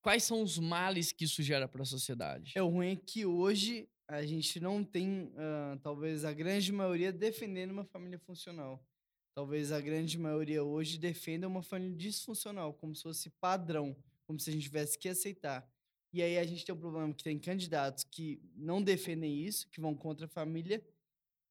quais 0.07 0.23
são 0.23 0.41
os 0.41 0.57
males 0.57 1.11
que 1.11 1.25
isso 1.25 1.43
gera 1.43 1.67
para 1.67 1.81
a 1.81 1.85
sociedade? 1.85 2.53
É 2.55 2.63
o 2.63 2.69
ruim 2.69 2.93
é 2.93 2.95
que 2.95 3.25
hoje 3.25 3.89
a 4.07 4.25
gente 4.25 4.57
não 4.57 4.81
tem, 4.81 5.23
uh, 5.33 5.77
talvez 5.83 6.23
a 6.23 6.31
grande 6.31 6.71
maioria 6.71 7.11
defendendo 7.11 7.71
uma 7.71 7.83
família 7.83 8.17
funcional. 8.17 8.81
Talvez 9.35 9.69
a 9.69 9.81
grande 9.81 10.17
maioria 10.17 10.63
hoje 10.63 10.97
defenda 10.97 11.45
uma 11.45 11.61
família 11.61 11.93
disfuncional, 11.93 12.73
como 12.73 12.95
se 12.95 13.03
fosse 13.03 13.29
padrão, 13.31 13.97
como 14.25 14.39
se 14.39 14.49
a 14.49 14.53
gente 14.53 14.63
tivesse 14.63 14.97
que 14.97 15.09
aceitar. 15.09 15.69
E 16.13 16.21
aí 16.21 16.37
a 16.37 16.45
gente 16.45 16.63
tem 16.63 16.73
um 16.73 16.79
problema 16.79 17.13
que 17.13 17.21
tem 17.21 17.37
candidatos 17.37 18.05
que 18.05 18.41
não 18.55 18.81
defendem 18.81 19.43
isso, 19.43 19.67
que 19.69 19.81
vão 19.81 19.93
contra 19.93 20.25
a 20.25 20.29
família, 20.29 20.81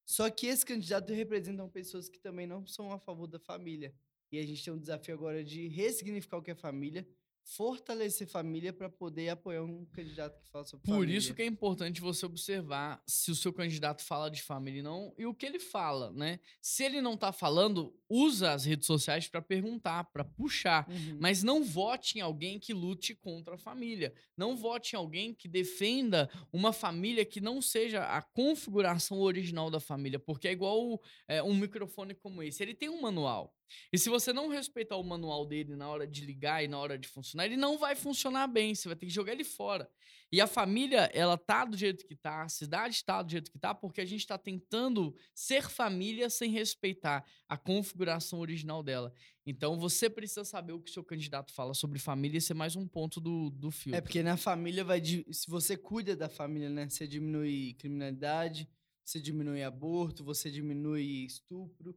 só 0.08 0.30
que 0.30 0.46
esses 0.46 0.64
candidatos 0.64 1.14
representam 1.14 1.68
pessoas 1.68 2.08
que 2.08 2.18
também 2.18 2.46
não 2.46 2.66
são 2.66 2.90
a 2.90 2.98
favor 2.98 3.26
da 3.26 3.38
família. 3.38 3.94
E 4.32 4.38
a 4.38 4.46
gente 4.46 4.64
tem 4.64 4.72
um 4.72 4.78
desafio 4.78 5.14
agora 5.14 5.44
de 5.44 5.68
ressignificar 5.68 6.38
o 6.38 6.42
que 6.42 6.52
é 6.52 6.54
família, 6.54 7.06
fortalecer 7.46 8.26
família 8.26 8.72
para 8.72 8.90
poder 8.90 9.28
apoiar 9.28 9.62
um 9.62 9.84
candidato 9.86 10.40
que 10.40 10.50
fala 10.50 10.64
sobre 10.64 10.84
Por 10.84 10.94
família. 10.94 11.14
Por 11.14 11.16
isso 11.16 11.32
que 11.32 11.42
é 11.42 11.46
importante 11.46 12.00
você 12.00 12.26
observar 12.26 13.00
se 13.06 13.30
o 13.30 13.36
seu 13.36 13.52
candidato 13.52 14.02
fala 14.02 14.28
de 14.28 14.42
família 14.42 14.80
e 14.80 14.82
não 14.82 15.14
e 15.16 15.26
o 15.26 15.32
que 15.32 15.46
ele 15.46 15.60
fala, 15.60 16.10
né? 16.12 16.40
Se 16.60 16.82
ele 16.82 17.00
não 17.00 17.14
está 17.14 17.30
falando, 17.30 17.94
usa 18.08 18.52
as 18.52 18.64
redes 18.64 18.86
sociais 18.86 19.28
para 19.28 19.40
perguntar, 19.40 20.04
para 20.04 20.24
puxar, 20.24 20.88
uhum. 20.90 21.18
mas 21.20 21.44
não 21.44 21.62
vote 21.62 22.18
em 22.18 22.20
alguém 22.20 22.58
que 22.58 22.74
lute 22.74 23.14
contra 23.14 23.54
a 23.54 23.58
família. 23.58 24.12
Não 24.36 24.56
vote 24.56 24.94
em 24.94 24.96
alguém 24.96 25.32
que 25.32 25.46
defenda 25.46 26.28
uma 26.52 26.72
família 26.72 27.24
que 27.24 27.40
não 27.40 27.62
seja 27.62 28.04
a 28.04 28.20
configuração 28.20 29.20
original 29.20 29.70
da 29.70 29.78
família, 29.78 30.18
porque 30.18 30.48
é 30.48 30.52
igual 30.52 31.00
é, 31.28 31.40
um 31.40 31.54
microfone 31.54 32.12
como 32.12 32.42
esse. 32.42 32.60
Ele 32.60 32.74
tem 32.74 32.88
um 32.88 33.00
manual. 33.00 33.54
E 33.92 33.98
se 33.98 34.08
você 34.08 34.32
não 34.32 34.48
respeitar 34.48 34.96
o 34.96 35.02
manual 35.02 35.46
dele 35.46 35.76
na 35.76 35.88
hora 35.88 36.06
de 36.06 36.24
ligar 36.24 36.64
e 36.64 36.68
na 36.68 36.78
hora 36.78 36.98
de 36.98 37.08
funcionar, 37.08 37.46
ele 37.46 37.56
não 37.56 37.78
vai 37.78 37.94
funcionar 37.94 38.46
bem, 38.46 38.74
você 38.74 38.88
vai 38.88 38.96
ter 38.96 39.06
que 39.06 39.12
jogar 39.12 39.32
ele 39.32 39.44
fora. 39.44 39.88
E 40.30 40.40
a 40.40 40.46
família, 40.46 41.10
ela 41.14 41.38
tá 41.38 41.64
do 41.64 41.76
jeito 41.76 42.04
que 42.04 42.16
tá, 42.16 42.42
a 42.42 42.48
cidade 42.48 43.04
tá 43.04 43.22
do 43.22 43.30
jeito 43.30 43.50
que 43.50 43.58
tá, 43.58 43.74
porque 43.74 44.00
a 44.00 44.04
gente 44.04 44.20
está 44.20 44.36
tentando 44.36 45.14
ser 45.34 45.68
família 45.68 46.28
sem 46.28 46.50
respeitar 46.50 47.24
a 47.48 47.56
configuração 47.56 48.40
original 48.40 48.82
dela. 48.82 49.12
Então 49.46 49.78
você 49.78 50.10
precisa 50.10 50.44
saber 50.44 50.72
o 50.72 50.80
que 50.80 50.90
o 50.90 50.92
seu 50.92 51.04
candidato 51.04 51.52
fala 51.52 51.74
sobre 51.74 52.00
família, 52.00 52.38
esse 52.38 52.50
é 52.50 52.54
mais 52.54 52.74
um 52.74 52.88
ponto 52.88 53.20
do, 53.20 53.50
do 53.50 53.70
filme. 53.70 53.96
É 53.96 54.00
porque 54.00 54.22
na 54.22 54.36
família 54.36 54.84
vai. 54.84 55.00
Se 55.04 55.48
você 55.48 55.76
cuida 55.76 56.16
da 56.16 56.28
família, 56.28 56.68
né? 56.68 56.88
Você 56.88 57.06
diminui 57.06 57.74
criminalidade, 57.74 58.68
você 59.04 59.20
diminui 59.20 59.62
aborto, 59.62 60.24
você 60.24 60.50
diminui 60.50 61.24
estupro 61.24 61.96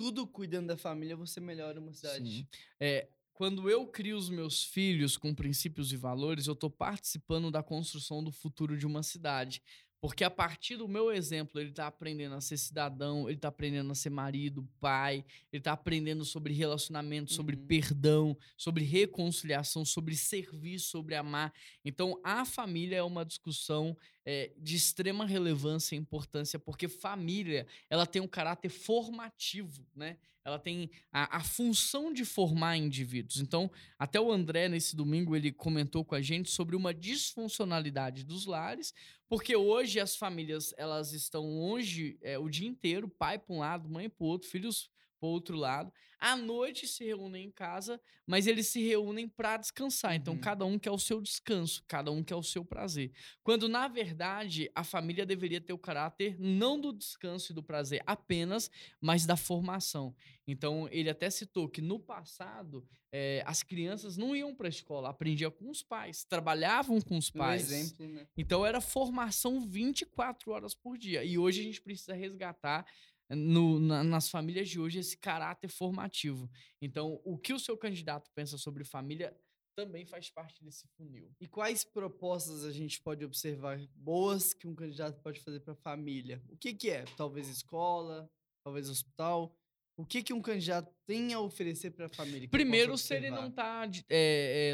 tudo 0.00 0.26
cuidando 0.26 0.68
da 0.68 0.78
família, 0.78 1.14
você 1.14 1.40
melhora 1.40 1.78
uma 1.78 1.92
cidade. 1.92 2.24
Sim. 2.24 2.46
É, 2.80 3.06
quando 3.34 3.68
eu 3.68 3.86
crio 3.86 4.16
os 4.16 4.30
meus 4.30 4.64
filhos 4.64 5.18
com 5.18 5.34
princípios 5.34 5.92
e 5.92 5.96
valores, 5.98 6.46
eu 6.46 6.54
estou 6.54 6.70
participando 6.70 7.50
da 7.50 7.62
construção 7.62 8.24
do 8.24 8.32
futuro 8.32 8.78
de 8.78 8.86
uma 8.86 9.02
cidade. 9.02 9.62
Porque 10.00 10.24
a 10.24 10.30
partir 10.30 10.78
do 10.78 10.88
meu 10.88 11.12
exemplo, 11.12 11.60
ele 11.60 11.68
está 11.68 11.86
aprendendo 11.86 12.34
a 12.34 12.40
ser 12.40 12.56
cidadão, 12.56 13.28
ele 13.28 13.36
está 13.36 13.48
aprendendo 13.48 13.92
a 13.92 13.94
ser 13.94 14.08
marido, 14.08 14.66
pai, 14.80 15.22
ele 15.52 15.60
está 15.60 15.72
aprendendo 15.72 16.24
sobre 16.24 16.54
relacionamento, 16.54 17.34
sobre 17.34 17.56
uhum. 17.56 17.66
perdão, 17.66 18.38
sobre 18.56 18.82
reconciliação, 18.82 19.84
sobre 19.84 20.16
servir, 20.16 20.78
sobre 20.78 21.14
amar. 21.14 21.52
Então, 21.84 22.18
a 22.24 22.46
família 22.46 22.96
é 22.96 23.02
uma 23.02 23.26
discussão 23.26 23.94
é, 24.24 24.52
de 24.58 24.76
extrema 24.76 25.26
relevância 25.26 25.94
e 25.94 25.98
importância, 25.98 26.58
porque 26.58 26.88
família 26.88 27.66
ela 27.88 28.06
tem 28.06 28.20
um 28.20 28.28
caráter 28.28 28.68
formativo, 28.68 29.86
né? 29.94 30.16
ela 30.44 30.58
tem 30.58 30.90
a, 31.12 31.38
a 31.38 31.40
função 31.40 32.12
de 32.12 32.24
formar 32.24 32.76
indivíduos. 32.76 33.40
Então, 33.40 33.70
até 33.98 34.20
o 34.20 34.32
André, 34.32 34.68
nesse 34.68 34.96
domingo, 34.96 35.36
ele 35.36 35.52
comentou 35.52 36.04
com 36.04 36.14
a 36.14 36.22
gente 36.22 36.50
sobre 36.50 36.74
uma 36.74 36.94
disfuncionalidade 36.94 38.24
dos 38.24 38.46
lares, 38.46 38.94
porque 39.28 39.54
hoje 39.54 40.00
as 40.00 40.16
famílias 40.16 40.74
elas 40.76 41.12
estão 41.12 41.42
longe 41.42 42.18
é, 42.22 42.38
o 42.38 42.48
dia 42.48 42.66
inteiro, 42.66 43.08
pai 43.08 43.38
para 43.38 43.54
um 43.54 43.58
lado, 43.58 43.88
mãe 43.88 44.08
para 44.08 44.24
o 44.24 44.28
outro, 44.28 44.48
filhos 44.48 44.90
para 45.20 45.26
o 45.28 45.30
outro 45.30 45.56
lado. 45.56 45.92
À 46.18 46.34
noite 46.36 46.86
se 46.86 47.04
reúnem 47.04 47.46
em 47.46 47.50
casa, 47.50 48.00
mas 48.26 48.46
eles 48.46 48.66
se 48.68 48.82
reúnem 48.82 49.28
para 49.28 49.56
descansar. 49.58 50.14
Então, 50.14 50.34
Uhum. 50.34 50.40
cada 50.40 50.64
um 50.64 50.78
quer 50.78 50.90
o 50.90 50.98
seu 50.98 51.20
descanso, 51.20 51.82
cada 51.86 52.10
um 52.10 52.22
quer 52.24 52.34
o 52.36 52.42
seu 52.42 52.64
prazer. 52.64 53.12
Quando, 53.42 53.68
na 53.68 53.86
verdade, 53.88 54.70
a 54.74 54.82
família 54.84 55.24
deveria 55.24 55.60
ter 55.60 55.72
o 55.72 55.78
caráter 55.78 56.36
não 56.38 56.80
do 56.80 56.92
descanso 56.92 57.52
e 57.52 57.54
do 57.54 57.62
prazer 57.62 58.02
apenas, 58.06 58.70
mas 59.00 59.24
da 59.26 59.36
formação. 59.36 60.14
Então, 60.46 60.88
ele 60.90 61.08
até 61.10 61.30
citou 61.30 61.68
que 61.68 61.80
no 61.80 61.98
passado, 62.00 62.86
eh, 63.12 63.42
as 63.46 63.62
crianças 63.62 64.16
não 64.16 64.34
iam 64.36 64.54
para 64.54 64.68
a 64.68 64.70
escola, 64.70 65.08
aprendiam 65.10 65.50
com 65.50 65.70
os 65.70 65.82
pais, 65.82 66.24
trabalhavam 66.24 67.00
com 67.00 67.16
os 67.16 67.28
Um 67.30 67.38
pais. 67.38 67.70
exemplo, 67.70 68.08
né? 68.08 68.26
Então 68.36 68.64
era 68.64 68.80
formação 68.80 69.60
24 69.60 70.52
horas 70.52 70.74
por 70.74 70.96
dia. 70.98 71.24
E 71.24 71.36
hoje 71.38 71.60
a 71.60 71.64
gente 71.64 71.80
precisa 71.80 72.14
resgatar 72.14 72.86
no- 73.34 73.78
na- 73.78 74.02
nas 74.04 74.28
famílias 74.28 74.68
de 74.68 74.80
hoje 74.80 74.98
esse 74.98 75.16
caráter 75.16 75.68
formativo. 75.68 76.50
Então, 76.80 77.20
o 77.24 77.38
que 77.38 77.52
o 77.52 77.58
seu 77.58 77.76
candidato 77.76 78.30
pensa 78.34 78.58
sobre 78.58 78.84
família 78.84 79.36
também 79.76 80.04
faz 80.04 80.28
parte 80.30 80.62
desse 80.62 80.86
funil. 80.88 81.30
E 81.40 81.46
quais 81.46 81.84
propostas 81.84 82.64
a 82.64 82.72
gente 82.72 83.00
pode 83.00 83.24
observar 83.24 83.78
boas 83.94 84.52
que 84.52 84.66
um 84.66 84.74
candidato 84.74 85.20
pode 85.22 85.40
fazer 85.40 85.60
para 85.60 85.72
a 85.72 85.76
família? 85.76 86.42
O 86.50 86.56
que, 86.56 86.74
que 86.74 86.90
é? 86.90 87.04
Talvez 87.16 87.48
escola, 87.48 88.30
talvez 88.62 88.88
hospital. 88.90 89.56
O 90.00 90.06
que, 90.06 90.22
que 90.22 90.32
um 90.32 90.40
candidato 90.40 90.92
tem 91.06 91.32
a 91.34 91.40
oferecer 91.40 91.90
para 91.90 92.06
a 92.06 92.08
família? 92.08 92.48
Primeiro, 92.48 92.96
se 92.96 93.14
ele 93.14 93.30
não 93.30 93.48
está 93.48 93.88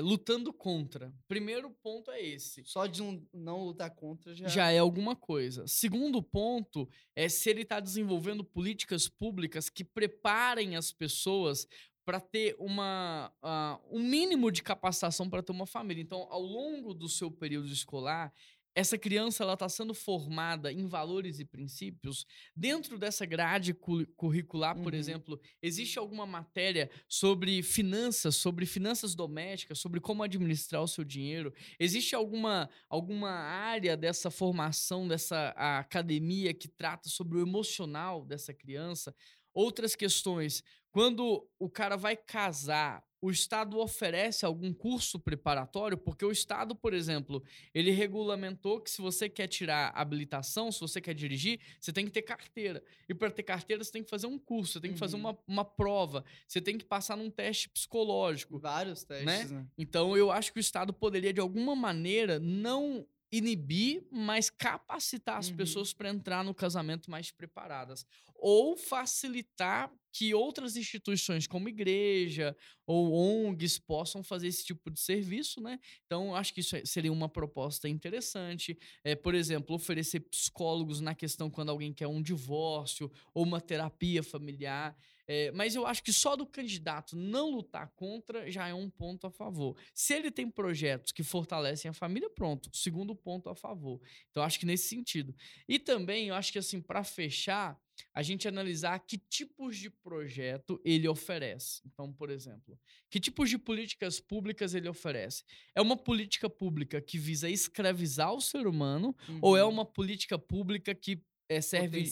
lutando 0.02 0.52
contra. 0.52 1.12
Primeiro 1.26 1.71
ponto 1.83 2.11
é 2.11 2.21
esse. 2.21 2.62
Só 2.64 2.87
de 2.87 3.02
não, 3.02 3.26
não 3.33 3.64
lutar 3.64 3.90
contra 3.90 4.35
já. 4.35 4.47
já 4.49 4.71
é 4.71 4.78
alguma 4.78 5.16
coisa. 5.16 5.66
Segundo 5.66 6.23
ponto 6.23 6.88
é 7.14 7.28
se 7.28 7.50
ele 7.50 7.62
está 7.62 7.80
desenvolvendo 7.80 8.45
políticas 8.45 9.09
públicas 9.09 9.68
que 9.68 9.85
preparem 9.85 10.76
as 10.76 10.92
pessoas 10.92 11.66
para 12.06 12.21
ter 12.21 12.54
uma, 12.61 13.33
ah, 13.42 13.80
um 13.90 13.99
mínimo 13.99 14.52
de 14.52 14.62
capacitação 14.62 15.28
para 15.28 15.42
ter 15.42 15.50
uma 15.50 15.66
família. 15.66 16.00
Então, 16.00 16.28
ao 16.30 16.40
longo 16.40 16.95
do 16.95 17.09
seu 17.09 17.33
período 17.33 17.66
escolar, 17.66 18.33
essa 18.76 18.99
criança 18.99 19.42
ela 19.42 19.54
está 19.54 19.68
sendo 19.68 19.95
formada 19.95 20.71
em 20.73 20.87
valores 20.87 21.40
e 21.40 21.45
princípios 21.47 22.26
dentro 22.54 22.99
dessa 22.99 23.25
grade 23.26 23.73
cu- 23.75 24.06
curricular, 24.16 24.78
por 24.80 24.92
Uhum. 24.92 24.99
exemplo, 24.99 25.40
existe 25.62 25.99
alguma 25.99 26.26
matéria 26.26 26.90
sobre 27.09 27.62
finanças, 27.62 28.37
sobre 28.37 28.66
finanças 28.66 29.14
domésticas, 29.14 29.78
sobre 29.80 29.99
como 30.00 30.23
administrar 30.23 30.83
o 30.83 30.88
seu 30.88 31.04
dinheiro? 31.04 31.52
Existe 31.80 32.14
alguma, 32.14 32.68
alguma 32.88 33.30
área 33.30 33.97
dessa 33.97 34.30
formação, 34.30 35.09
dessa 35.09 35.49
academia 35.56 36.52
que 36.54 36.68
trata 36.68 37.09
sobre 37.09 37.38
o 37.38 37.42
emocional 37.42 38.25
dessa 38.25 38.52
criança? 38.54 39.14
Outras 39.54 39.97
questões. 39.97 40.62
Quando 40.97 41.47
o 41.59 41.69
cara 41.69 41.95
vai 41.95 42.17
casar, 42.17 43.05
o 43.21 43.31
Estado 43.31 43.79
oferece 43.79 44.47
algum 44.47 44.73
curso 44.73 45.21
preparatório? 45.21 45.99
Porque 45.99 46.25
o 46.25 46.33
Estado, 46.33 46.75
por 46.75 46.95
exemplo, 46.95 47.45
ele 47.75 47.91
regulamentou 47.91 48.81
que 48.81 48.91
se 48.91 49.03
você 49.03 49.29
quer 49.29 49.47
tirar 49.47 49.93
habilitação, 49.95 50.73
se 50.73 50.81
você 50.81 50.99
quer 50.99 51.12
dirigir, 51.12 51.61
você 51.79 51.93
tem 51.93 52.07
que 52.07 52.11
ter 52.11 52.23
carteira. 52.23 52.83
E 53.07 53.12
para 53.12 53.31
ter 53.31 53.43
carteira, 53.43 53.85
você 53.85 53.93
tem 53.93 54.03
que 54.03 54.09
fazer 54.09 54.26
um 54.26 54.38
curso, 54.38 54.73
você 54.73 54.81
tem 54.81 54.95
que 54.95 54.99
fazer 54.99 55.17
Uhum. 55.17 55.21
uma, 55.21 55.38
uma 55.47 55.65
prova, 55.67 56.25
você 56.49 56.62
tem 56.62 56.79
que 56.79 56.85
passar 56.87 57.15
num 57.15 57.31
teste 57.31 57.69
psicológico. 57.69 58.59
Vários 58.59 59.05
testes, 59.05 59.50
né? 59.50 59.67
Então, 59.76 60.17
eu 60.17 60.33
acho 60.33 60.50
que 60.50 60.59
o 60.59 60.61
Estado 60.61 60.95
poderia, 60.95 61.31
de 61.31 61.41
alguma 61.41 61.76
maneira, 61.76 62.38
não 62.38 63.06
inibir, 63.32 64.06
mas 64.10 64.49
capacitar 64.50 65.39
as 65.39 65.50
Uhum. 65.50 65.56
pessoas 65.56 65.93
para 65.93 66.10
entrar 66.10 66.45
no 66.45 66.54
casamento 66.54 67.10
mais 67.10 67.30
preparadas. 67.30 68.04
Ou 68.34 68.76
facilitar 68.76 69.91
que 70.12 70.32
outras 70.34 70.76
instituições, 70.76 71.47
como 71.47 71.69
igreja 71.69 72.56
ou 72.86 73.12
ONGs, 73.12 73.78
possam 73.78 74.23
fazer 74.23 74.47
esse 74.49 74.65
tipo 74.65 74.91
de 74.91 75.00
serviço, 75.00 75.60
né? 75.60 75.78
Então, 76.06 76.34
acho 76.34 76.54
que 76.54 76.60
isso 76.60 76.76
é- 76.76 76.84
seria 76.84 77.12
uma 77.12 77.28
proposta 77.28 77.89
interessante. 77.89 78.78
É, 79.04 79.15
por 79.15 79.34
exemplo, 79.34 79.75
oferecer 79.76 80.21
psicólogos 80.21 81.00
na 81.00 81.15
questão 81.15 81.50
quando 81.50 81.71
alguém 81.71 81.93
quer 81.93 82.06
um 82.06 82.23
divórcio 82.23 83.10
ou 83.34 83.43
uma 83.45 83.60
terapia 83.60 84.23
familiar. 84.23 84.97
É, 85.28 85.50
mas 85.52 85.75
eu 85.75 85.86
acho 85.86 86.02
que 86.02 86.12
só 86.12 86.36
do 86.36 86.47
candidato 86.47 87.17
não 87.17 87.50
lutar 87.50 87.91
contra 87.97 88.50
já 88.50 88.69
é 88.69 88.75
um 88.75 88.89
ponto 88.89 89.26
a 89.26 89.30
favor. 89.30 89.76
Se 89.95 90.15
ele 90.15 90.30
tem 90.30 90.49
projetos 90.50 91.10
que 91.12 91.23
fortalecem 91.25 91.89
a 91.89 91.93
família, 91.93 92.30
pronto. 92.30 92.71
Segundo 92.73 93.15
ponto 93.15 93.49
a 93.49 93.54
favor. 93.54 94.00
Então, 94.30 94.43
eu 94.43 94.47
acho 94.47 94.58
que 94.60 94.67
nesse 94.67 94.89
sentido. 94.89 95.34
E 95.69 95.78
também, 95.78 96.28
eu 96.28 96.34
acho 96.34 96.52
que 96.52 96.58
assim, 96.58 96.80
para 96.80 97.02
fechar, 97.02 97.76
a 98.15 98.23
gente 98.23 98.47
analisar 98.47 98.99
que 99.00 99.17
tipos 99.17 99.76
de 99.78 99.89
projeto 99.91 100.80
ele 100.84 101.08
oferece. 101.08 101.80
Então, 101.86 102.12
por 102.12 102.30
exemplo, 102.30 102.78
que 103.10 103.19
tipos 103.19 103.49
de 103.50 103.56
políticas 103.58 104.21
públicas 104.21 104.75
ele 104.75 104.89
oferece? 104.89 105.43
É 105.75 105.80
uma 105.80 105.97
política 105.97 106.49
pública 106.49 107.00
que 107.00 107.19
visa 107.19 107.49
escravizar 107.49 108.32
o 108.34 108.41
ser 108.41 108.67
humano 108.67 109.17
ou 109.41 109.56
é 109.56 109.65
Uhum. 109.65 109.71
uma 109.71 109.84
política 109.84 110.39
pública 110.39 110.95
que 110.95 111.23
eh, 111.49 111.60
serve 111.60 112.02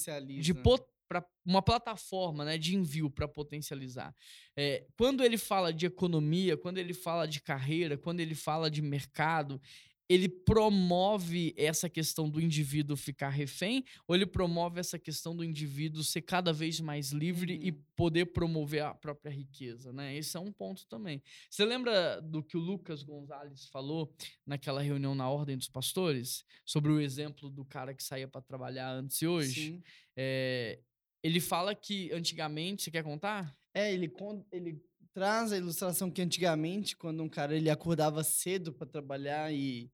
de 0.41 0.55
pot- 0.55 0.87
pra 1.23 1.25
uma 1.45 1.63
plataforma 1.63 2.45
né, 2.45 2.59
de 2.59 2.75
envio 2.75 3.11
para 3.11 3.29
potencializar. 3.29 4.15
É, 4.57 4.87
quando 4.97 5.23
ele 5.23 5.39
fala 5.39 5.73
de 5.73 5.87
economia, 5.87 6.57
quando 6.57 6.79
ele 6.79 6.95
fala 6.95 7.27
de 7.27 7.41
carreira, 7.41 7.97
quando 7.97 8.21
ele 8.21 8.35
fala 8.35 8.71
de 8.71 8.83
mercado, 8.83 9.61
ele 10.09 10.29
promove 10.29 11.55
essa 11.57 11.89
questão 11.89 12.29
do 12.29 12.39
indivíduo 12.39 12.95
ficar 12.95 13.31
refém 13.31 13.83
ou 14.07 14.15
ele 14.15 14.27
promove 14.27 14.79
essa 14.79 14.99
questão 14.99 15.35
do 15.35 15.43
indivíduo 15.43 16.05
ser 16.05 16.21
cada 16.23 16.53
vez 16.53 16.79
mais 16.79 17.11
livre 17.11 17.59
e 17.63 17.71
Uhum. 17.71 17.83
poder 17.97 18.27
promover 18.27 18.83
a 18.83 18.93
própria 18.95 19.31
riqueza, 19.31 19.93
né? 19.95 20.15
Esse 20.15 20.37
é 20.37 20.41
um 20.41 20.53
ponto 20.53 20.87
também. 20.87 21.23
Você 21.49 21.65
lembra 21.65 22.21
do 22.21 22.43
que 22.43 22.57
o 22.57 22.61
Lucas 22.61 23.03
Gonzalez 23.03 23.67
falou 23.67 24.15
naquela 24.47 24.83
reunião 24.83 25.15
na 25.15 25.29
Ordem 25.31 25.57
dos 25.57 25.69
Pastores 25.69 26.45
sobre 26.67 26.93
o 26.93 27.01
exemplo 27.01 27.49
do 27.49 27.65
cara 27.65 27.95
que 27.95 28.03
saía 28.03 28.29
para 28.29 28.43
trabalhar 28.43 28.91
antes 28.93 29.23
e 29.23 29.27
hoje? 29.27 29.61
Sim. 29.71 29.83
É, 30.17 30.81
ele 31.25 31.41
fala 31.41 31.75
que 31.75 32.13
antigamente, 32.13 32.83
você 32.83 32.91
quer 32.91 33.03
contar? 33.03 33.57
É, 33.73 33.93
ele, 33.93 34.13
ele 34.53 34.79
traz 35.15 35.53
a 35.53 35.57
ilustração 35.57 36.11
que 36.11 36.21
antigamente, 36.21 36.95
quando 36.95 37.23
um 37.23 37.29
cara 37.29 37.57
ele 37.57 37.71
acordava 37.71 38.23
cedo 38.23 38.75
para 38.75 38.87
trabalhar 38.87 39.51
e, 39.51 39.91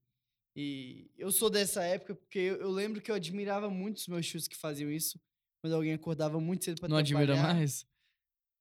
e 0.57 1.09
eu 1.17 1.31
sou 1.31 1.49
dessa 1.49 1.85
época 1.85 2.17
porque 2.17 2.39
eu, 2.41 2.57
eu 2.57 2.71
lembro 2.71 3.01
que 3.01 3.11
eu 3.11 3.15
admirava 3.15 3.71
muito 3.71 3.99
os 3.99 4.09
meus 4.09 4.27
tios 4.27 4.49
que 4.49 4.57
faziam 4.57 4.91
isso, 4.91 5.21
quando 5.63 5.75
alguém 5.77 5.93
acordava 5.93 6.41
muito 6.41 6.65
cedo 6.65 6.81
para 6.81 6.89
Não 6.89 7.03
trabalhar. 7.03 7.33
admira 7.33 7.43
mais? 7.55 7.87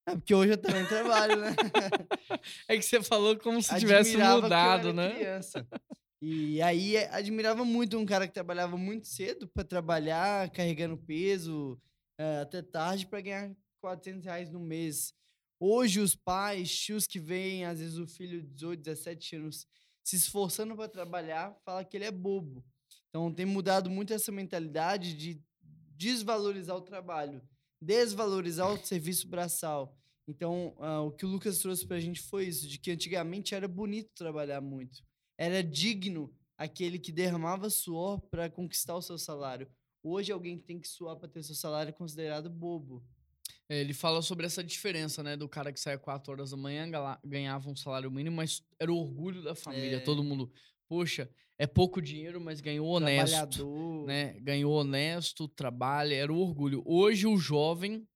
É, 0.08 0.16
porque 0.16 0.36
hoje 0.36 0.54
eu 0.54 0.58
também 0.58 0.86
trabalho, 0.86 1.42
né? 1.42 1.50
É 2.68 2.78
que 2.78 2.84
você 2.84 3.02
falou 3.02 3.36
como 3.38 3.62
se 3.62 3.78
tivesse 3.80 4.12
Admirava 4.12 4.38
eu 4.38 4.42
mudado, 4.44 4.88
era 4.90 4.94
né? 4.94 5.16
criança. 5.16 5.68
E 6.22 6.62
aí 6.62 6.96
eh, 6.98 7.10
admirava 7.12 7.66
muito 7.66 7.98
um 7.98 8.06
cara 8.06 8.28
que 8.28 8.34
trabalhava 8.34 8.78
muito 8.78 9.08
cedo 9.08 9.48
para 9.48 9.64
trabalhar, 9.64 10.50
carregando 10.52 10.98
peso 10.98 11.82
eh, 12.20 12.42
até 12.42 12.62
tarde 12.62 13.08
para 13.08 13.22
ganhar 13.22 13.56
400 13.80 14.26
reais 14.26 14.52
no 14.52 14.60
mês. 14.60 15.14
Hoje 15.58 16.02
os 16.02 16.16
pais, 16.16 16.70
tios 16.78 17.08
que 17.08 17.18
veem, 17.18 17.64
às 17.64 17.80
vezes 17.80 17.98
o 17.98 18.06
filho 18.06 18.42
de 18.42 18.48
18, 18.50 18.84
17 18.84 19.36
anos 19.38 19.66
se 20.04 20.18
esforçando 20.18 20.76
para 20.76 20.90
trabalhar, 20.90 21.56
fala 21.64 21.84
que 21.86 21.96
ele 21.96 22.04
é 22.06 22.12
bobo. 22.12 22.64
Então 23.08 23.34
tem 23.34 23.46
mudado 23.46 23.90
muito 23.90 24.14
essa 24.14 24.34
mentalidade 24.34 25.14
de 25.14 25.42
desvalorizar 25.96 26.76
o 26.76 26.82
trabalho, 26.82 27.42
desvalorizar 27.82 28.70
o 28.70 28.86
serviço 28.86 29.28
braçal. 29.28 29.98
Então, 30.28 30.76
ah, 30.80 31.02
o 31.02 31.12
que 31.12 31.26
o 31.26 31.30
Lucas 31.30 31.60
trouxe 31.60 31.88
pra 31.88 32.00
gente 32.00 32.22
foi 32.22 32.48
isso, 32.48 32.68
de 32.68 32.78
que 32.78 32.92
antigamente 32.92 33.56
era 33.56 33.68
bonito 33.68 34.12
trabalhar 34.14 34.60
muito. 34.60 35.02
Era 35.38 35.64
digno 35.64 36.34
aquele 36.58 37.00
que 37.00 37.14
derramava 37.14 37.70
suor 37.70 38.20
para 38.30 38.50
conquistar 38.50 38.96
o 38.96 39.02
seu 39.02 39.18
salário. 39.18 39.72
Hoje 40.04 40.32
alguém 40.32 40.58
que 40.58 40.64
tem 40.64 40.80
que 40.80 40.88
suar 40.88 41.16
para 41.16 41.28
ter 41.28 41.44
seu 41.44 41.56
salário 41.56 41.90
é 41.90 41.94
considerado 41.94 42.50
bobo. 42.50 43.04
É, 43.68 43.80
Ele 43.82 43.94
fala 43.94 44.22
sobre 44.22 44.46
essa 44.46 44.64
diferença, 44.64 45.22
né? 45.22 45.38
Do 45.38 45.48
cara 45.48 45.72
que 45.72 45.80
saia 45.80 45.98
4 45.98 46.32
horas 46.32 46.52
da 46.52 46.58
manhã, 46.58 46.90
ganhava 47.24 47.70
um 47.70 47.76
salário 47.76 48.10
mínimo, 48.10 48.38
mas 48.38 48.64
era 48.80 48.92
o 48.92 48.98
orgulho 48.98 49.44
da 49.44 49.54
família. 49.54 49.98
É. 49.98 50.00
Todo 50.00 50.24
mundo, 50.24 50.52
poxa, 50.88 51.30
é 51.58 51.68
pouco 51.68 52.02
dinheiro, 52.02 52.42
mas 52.42 52.62
ganhou 52.62 52.88
honesto. 52.88 53.32
Trabalhador. 53.32 54.08
né? 54.08 54.40
Ganhou 54.40 54.74
honesto, 54.74 55.48
trabalha, 55.48 56.16
era 56.16 56.34
o 56.34 56.40
orgulho. 56.40 56.82
Hoje 56.86 57.28
o 57.28 57.38
jovem 57.38 58.08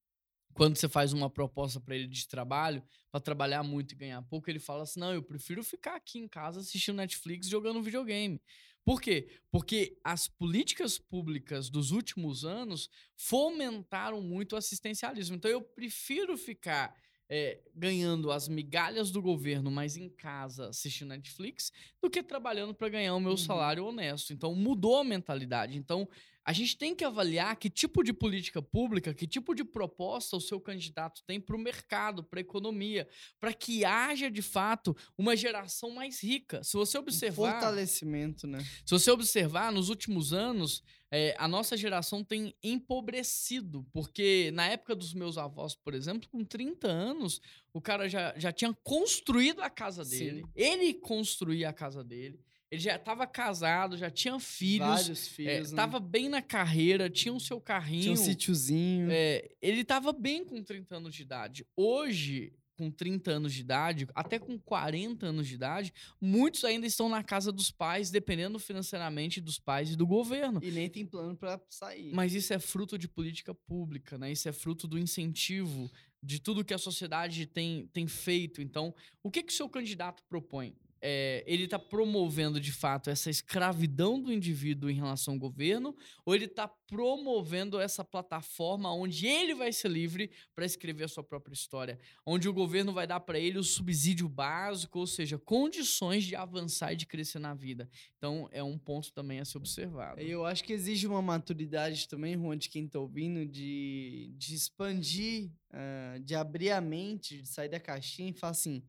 quando 0.53 0.77
você 0.77 0.87
faz 0.87 1.13
uma 1.13 1.29
proposta 1.29 1.79
para 1.79 1.95
ele 1.95 2.07
de 2.07 2.27
trabalho, 2.27 2.83
para 3.11 3.19
trabalhar 3.19 3.63
muito 3.63 3.93
e 3.93 3.95
ganhar 3.95 4.21
pouco, 4.23 4.49
ele 4.49 4.59
fala 4.59 4.83
assim: 4.83 4.99
não, 4.99 5.13
eu 5.13 5.23
prefiro 5.23 5.63
ficar 5.63 5.95
aqui 5.95 6.19
em 6.19 6.27
casa 6.27 6.59
assistindo 6.59 6.95
Netflix 6.97 7.47
jogando 7.47 7.81
videogame. 7.81 8.41
Por 8.85 9.01
quê? 9.01 9.29
Porque 9.49 9.97
as 10.03 10.27
políticas 10.27 10.97
públicas 10.97 11.69
dos 11.69 11.91
últimos 11.91 12.43
anos 12.43 12.89
fomentaram 13.15 14.21
muito 14.21 14.53
o 14.53 14.57
assistencialismo. 14.57 15.35
Então 15.35 15.49
eu 15.49 15.61
prefiro 15.61 16.37
ficar 16.37 16.93
é, 17.29 17.59
ganhando 17.73 18.31
as 18.31 18.47
migalhas 18.47 19.09
do 19.09 19.21
governo, 19.21 19.71
mas 19.71 19.95
em 19.95 20.09
casa 20.09 20.69
assistindo 20.69 21.09
Netflix, 21.09 21.71
do 22.01 22.09
que 22.09 22.21
trabalhando 22.21 22.73
para 22.73 22.89
ganhar 22.89 23.15
o 23.15 23.19
meu 23.19 23.31
uhum. 23.31 23.37
salário 23.37 23.85
honesto. 23.85 24.33
Então 24.33 24.53
mudou 24.53 24.97
a 24.97 25.03
mentalidade. 25.03 25.77
Então 25.77 26.07
a 26.45 26.51
gente 26.51 26.77
tem 26.77 26.93
que 26.93 27.05
avaliar 27.05 27.55
que 27.55 27.69
tipo 27.69 28.03
de 28.03 28.11
política 28.11 28.61
pública, 28.61 29.13
que 29.13 29.25
tipo 29.25 29.55
de 29.55 29.63
proposta 29.63 30.35
o 30.35 30.41
seu 30.41 30.59
candidato 30.59 31.23
tem 31.25 31.39
para 31.39 31.55
o 31.55 31.59
mercado, 31.59 32.23
para 32.23 32.39
a 32.39 32.41
economia, 32.41 33.07
para 33.39 33.53
que 33.53 33.85
haja 33.85 34.29
de 34.29 34.41
fato 34.41 34.95
uma 35.17 35.35
geração 35.35 35.89
mais 35.91 36.21
rica. 36.21 36.63
Se 36.63 36.73
você 36.73 36.97
observar. 36.97 37.49
Um 37.49 37.51
fortalecimento, 37.51 38.45
né? 38.45 38.59
Se 38.85 38.91
você 38.91 39.09
observar, 39.09 39.71
nos 39.71 39.89
últimos 39.89 40.33
anos, 40.33 40.83
é, 41.15 41.35
a 41.37 41.47
nossa 41.47 41.77
geração 41.77 42.23
tem 42.23 42.55
empobrecido, 42.63 43.85
porque 43.93 44.51
na 44.51 44.67
época 44.67 44.95
dos 44.95 45.13
meus 45.13 45.37
avós, 45.37 45.75
por 45.75 45.93
exemplo, 45.93 46.27
com 46.27 46.43
30 46.43 46.87
anos, 46.87 47.39
o 47.71 47.79
cara 47.79 48.09
já, 48.09 48.33
já 48.35 48.51
tinha 48.51 48.73
construído 48.83 49.61
a 49.61 49.69
casa 49.69 50.03
dele, 50.03 50.41
Sim. 50.41 50.49
ele 50.55 50.93
construía 50.95 51.69
a 51.69 51.73
casa 51.73 52.03
dele. 52.03 52.43
Ele 52.73 52.81
já 52.81 52.95
estava 52.95 53.27
casado, 53.27 53.95
já 53.95 54.09
tinha 54.09 54.39
filhos. 54.39 54.87
Vários 54.87 55.27
filhos. 55.27 55.71
É, 55.71 55.75
Tava 55.75 55.99
bem 55.99 56.27
na 56.27 56.41
carreira, 56.41 57.07
tinha 57.07 57.31
o 57.31 57.39
seu 57.39 57.61
carrinho. 57.61 58.01
Tinha 58.01 58.13
um 58.13 58.15
sítiozinho. 58.15 59.09
É, 59.11 59.47
ele 59.61 59.81
estava 59.81 60.11
bem 60.11 60.43
com 60.43 60.59
30 60.63 60.95
anos 60.95 61.13
de 61.13 61.21
idade. 61.21 61.67
Hoje, 61.77 62.51
com 62.75 62.89
30 62.89 63.29
anos 63.29 63.53
de 63.53 63.61
idade, 63.61 64.07
até 64.15 64.39
com 64.39 64.57
40 64.57 65.23
anos 65.23 65.47
de 65.47 65.53
idade, 65.53 65.93
muitos 66.19 66.63
ainda 66.65 66.87
estão 66.87 67.07
na 67.07 67.23
casa 67.23 67.51
dos 67.51 67.69
pais, 67.69 68.09
dependendo 68.09 68.57
financeiramente 68.57 69.39
dos 69.39 69.59
pais 69.59 69.91
e 69.91 69.95
do 69.95 70.07
governo. 70.07 70.59
E 70.63 70.71
nem 70.71 70.89
tem 70.89 71.05
plano 71.05 71.37
para 71.37 71.61
sair. 71.69 72.11
Mas 72.11 72.33
isso 72.33 72.55
é 72.55 72.57
fruto 72.57 72.97
de 72.97 73.07
política 73.07 73.53
pública, 73.53 74.17
né? 74.17 74.31
Isso 74.31 74.49
é 74.49 74.51
fruto 74.51 74.87
do 74.87 74.97
incentivo 74.97 75.91
de 76.23 76.39
tudo 76.39 76.65
que 76.65 76.73
a 76.73 76.79
sociedade 76.79 77.45
tem, 77.45 77.85
tem 77.93 78.07
feito. 78.07 78.63
Então, 78.63 78.95
o 79.21 79.29
que, 79.29 79.43
que 79.43 79.53
o 79.53 79.55
seu 79.55 79.69
candidato 79.69 80.23
propõe? 80.27 80.73
É, 81.05 81.43
ele 81.45 81.65
está 81.65 81.77
promovendo 81.77 82.61
de 82.61 82.71
fato 82.71 83.09
essa 83.09 83.29
escravidão 83.29 84.21
do 84.21 84.31
indivíduo 84.31 84.89
em 84.89 84.95
relação 84.95 85.33
ao 85.33 85.39
governo, 85.39 85.93
ou 86.25 86.33
ele 86.33 86.45
está 86.45 86.65
promovendo 86.65 87.77
essa 87.77 88.05
plataforma 88.05 88.93
onde 88.93 89.27
ele 89.27 89.53
vai 89.53 89.73
ser 89.73 89.89
livre 89.89 90.31
para 90.55 90.65
escrever 90.65 91.03
a 91.03 91.07
sua 91.09 91.23
própria 91.23 91.53
história, 91.53 91.99
onde 92.25 92.47
o 92.47 92.53
governo 92.53 92.93
vai 92.93 93.05
dar 93.05 93.19
para 93.19 93.37
ele 93.37 93.57
o 93.59 93.63
subsídio 93.63 94.29
básico, 94.29 94.97
ou 94.97 95.05
seja, 95.05 95.37
condições 95.37 96.23
de 96.23 96.37
avançar 96.37 96.93
e 96.93 96.95
de 96.95 97.05
crescer 97.05 97.39
na 97.39 97.53
vida. 97.53 97.89
Então 98.17 98.47
é 98.53 98.63
um 98.63 98.77
ponto 98.77 99.11
também 99.11 99.41
a 99.41 99.45
ser 99.45 99.57
observado. 99.57 100.21
Eu 100.21 100.45
acho 100.45 100.63
que 100.63 100.71
exige 100.71 101.05
uma 101.05 101.21
maturidade 101.21 102.07
também, 102.07 102.37
Juan, 102.37 102.57
de 102.57 102.69
quem 102.69 102.85
está 102.85 102.97
ouvindo, 102.97 103.45
de, 103.45 104.33
de 104.37 104.55
expandir, 104.55 105.51
uh, 105.73 106.19
de 106.21 106.33
abrir 106.33 106.71
a 106.71 106.79
mente, 106.79 107.41
de 107.41 107.49
sair 107.49 107.67
da 107.67 107.79
caixinha 107.79 108.29
e 108.29 108.33
falar 108.33 108.51
assim 108.51 108.81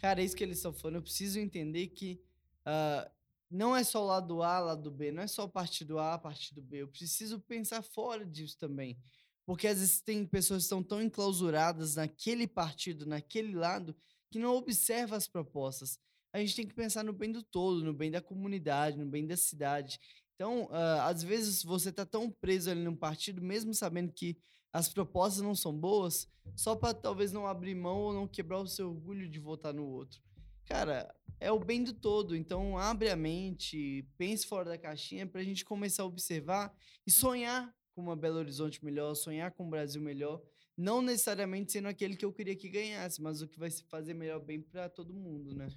Cara, 0.00 0.22
é 0.22 0.24
isso 0.24 0.34
que 0.34 0.42
eles 0.42 0.56
estão 0.56 0.72
falando. 0.72 0.96
Eu 0.96 1.02
preciso 1.02 1.38
entender 1.38 1.88
que 1.88 2.18
uh, 2.66 3.10
não 3.50 3.76
é 3.76 3.84
só 3.84 4.02
o 4.02 4.06
lado 4.06 4.42
A, 4.42 4.58
lado 4.58 4.90
B, 4.90 5.12
não 5.12 5.22
é 5.22 5.26
só 5.26 5.44
o 5.44 5.48
partido 5.48 5.98
A, 5.98 6.18
partido 6.18 6.62
B. 6.62 6.78
Eu 6.78 6.88
preciso 6.88 7.38
pensar 7.38 7.82
fora 7.82 8.24
disso 8.24 8.56
também. 8.58 8.96
Porque 9.44 9.66
às 9.66 9.78
vezes 9.78 10.00
tem 10.00 10.24
pessoas 10.24 10.62
que 10.62 10.64
estão 10.64 10.82
tão 10.82 11.02
enclausuradas 11.02 11.96
naquele 11.96 12.46
partido, 12.46 13.04
naquele 13.04 13.54
lado, 13.54 13.94
que 14.30 14.38
não 14.38 14.56
observam 14.56 15.18
as 15.18 15.28
propostas. 15.28 15.98
A 16.32 16.38
gente 16.38 16.56
tem 16.56 16.66
que 16.66 16.74
pensar 16.74 17.04
no 17.04 17.12
bem 17.12 17.30
do 17.30 17.42
todo, 17.42 17.84
no 17.84 17.92
bem 17.92 18.10
da 18.10 18.22
comunidade, 18.22 18.96
no 18.96 19.04
bem 19.06 19.26
da 19.26 19.36
cidade. 19.36 20.00
Então, 20.34 20.64
uh, 20.66 21.02
às 21.02 21.22
vezes 21.22 21.62
você 21.62 21.90
está 21.90 22.06
tão 22.06 22.30
preso 22.30 22.70
ali 22.70 22.82
num 22.82 22.96
partido, 22.96 23.42
mesmo 23.42 23.74
sabendo 23.74 24.12
que 24.12 24.38
as 24.72 24.88
propostas 24.88 25.42
não 25.42 25.54
são 25.54 25.76
boas, 25.76 26.28
só 26.54 26.76
para 26.76 26.94
talvez 26.94 27.32
não 27.32 27.46
abrir 27.46 27.74
mão 27.74 27.98
ou 27.98 28.12
não 28.12 28.28
quebrar 28.28 28.60
o 28.60 28.66
seu 28.66 28.88
orgulho 28.90 29.28
de 29.28 29.38
votar 29.38 29.74
no 29.74 29.86
outro. 29.86 30.20
Cara, 30.64 31.12
é 31.40 31.50
o 31.50 31.58
bem 31.58 31.82
do 31.82 31.92
todo. 31.92 32.36
Então, 32.36 32.78
abre 32.78 33.08
a 33.08 33.16
mente, 33.16 34.06
pense 34.16 34.46
fora 34.46 34.70
da 34.70 34.78
caixinha 34.78 35.26
para 35.26 35.40
a 35.40 35.44
gente 35.44 35.64
começar 35.64 36.04
a 36.04 36.06
observar 36.06 36.72
e 37.06 37.10
sonhar 37.10 37.74
com 37.92 38.02
uma 38.02 38.14
Belo 38.14 38.38
Horizonte 38.38 38.84
melhor, 38.84 39.14
sonhar 39.14 39.50
com 39.52 39.66
um 39.66 39.70
Brasil 39.70 40.00
melhor. 40.00 40.40
Não 40.76 41.02
necessariamente 41.02 41.72
sendo 41.72 41.88
aquele 41.88 42.16
que 42.16 42.24
eu 42.24 42.32
queria 42.32 42.54
que 42.54 42.68
ganhasse, 42.68 43.20
mas 43.20 43.42
o 43.42 43.48
que 43.48 43.58
vai 43.58 43.70
se 43.70 43.82
fazer 43.84 44.14
melhor 44.14 44.40
bem 44.40 44.60
para 44.60 44.88
todo 44.88 45.12
mundo, 45.12 45.54
né? 45.54 45.68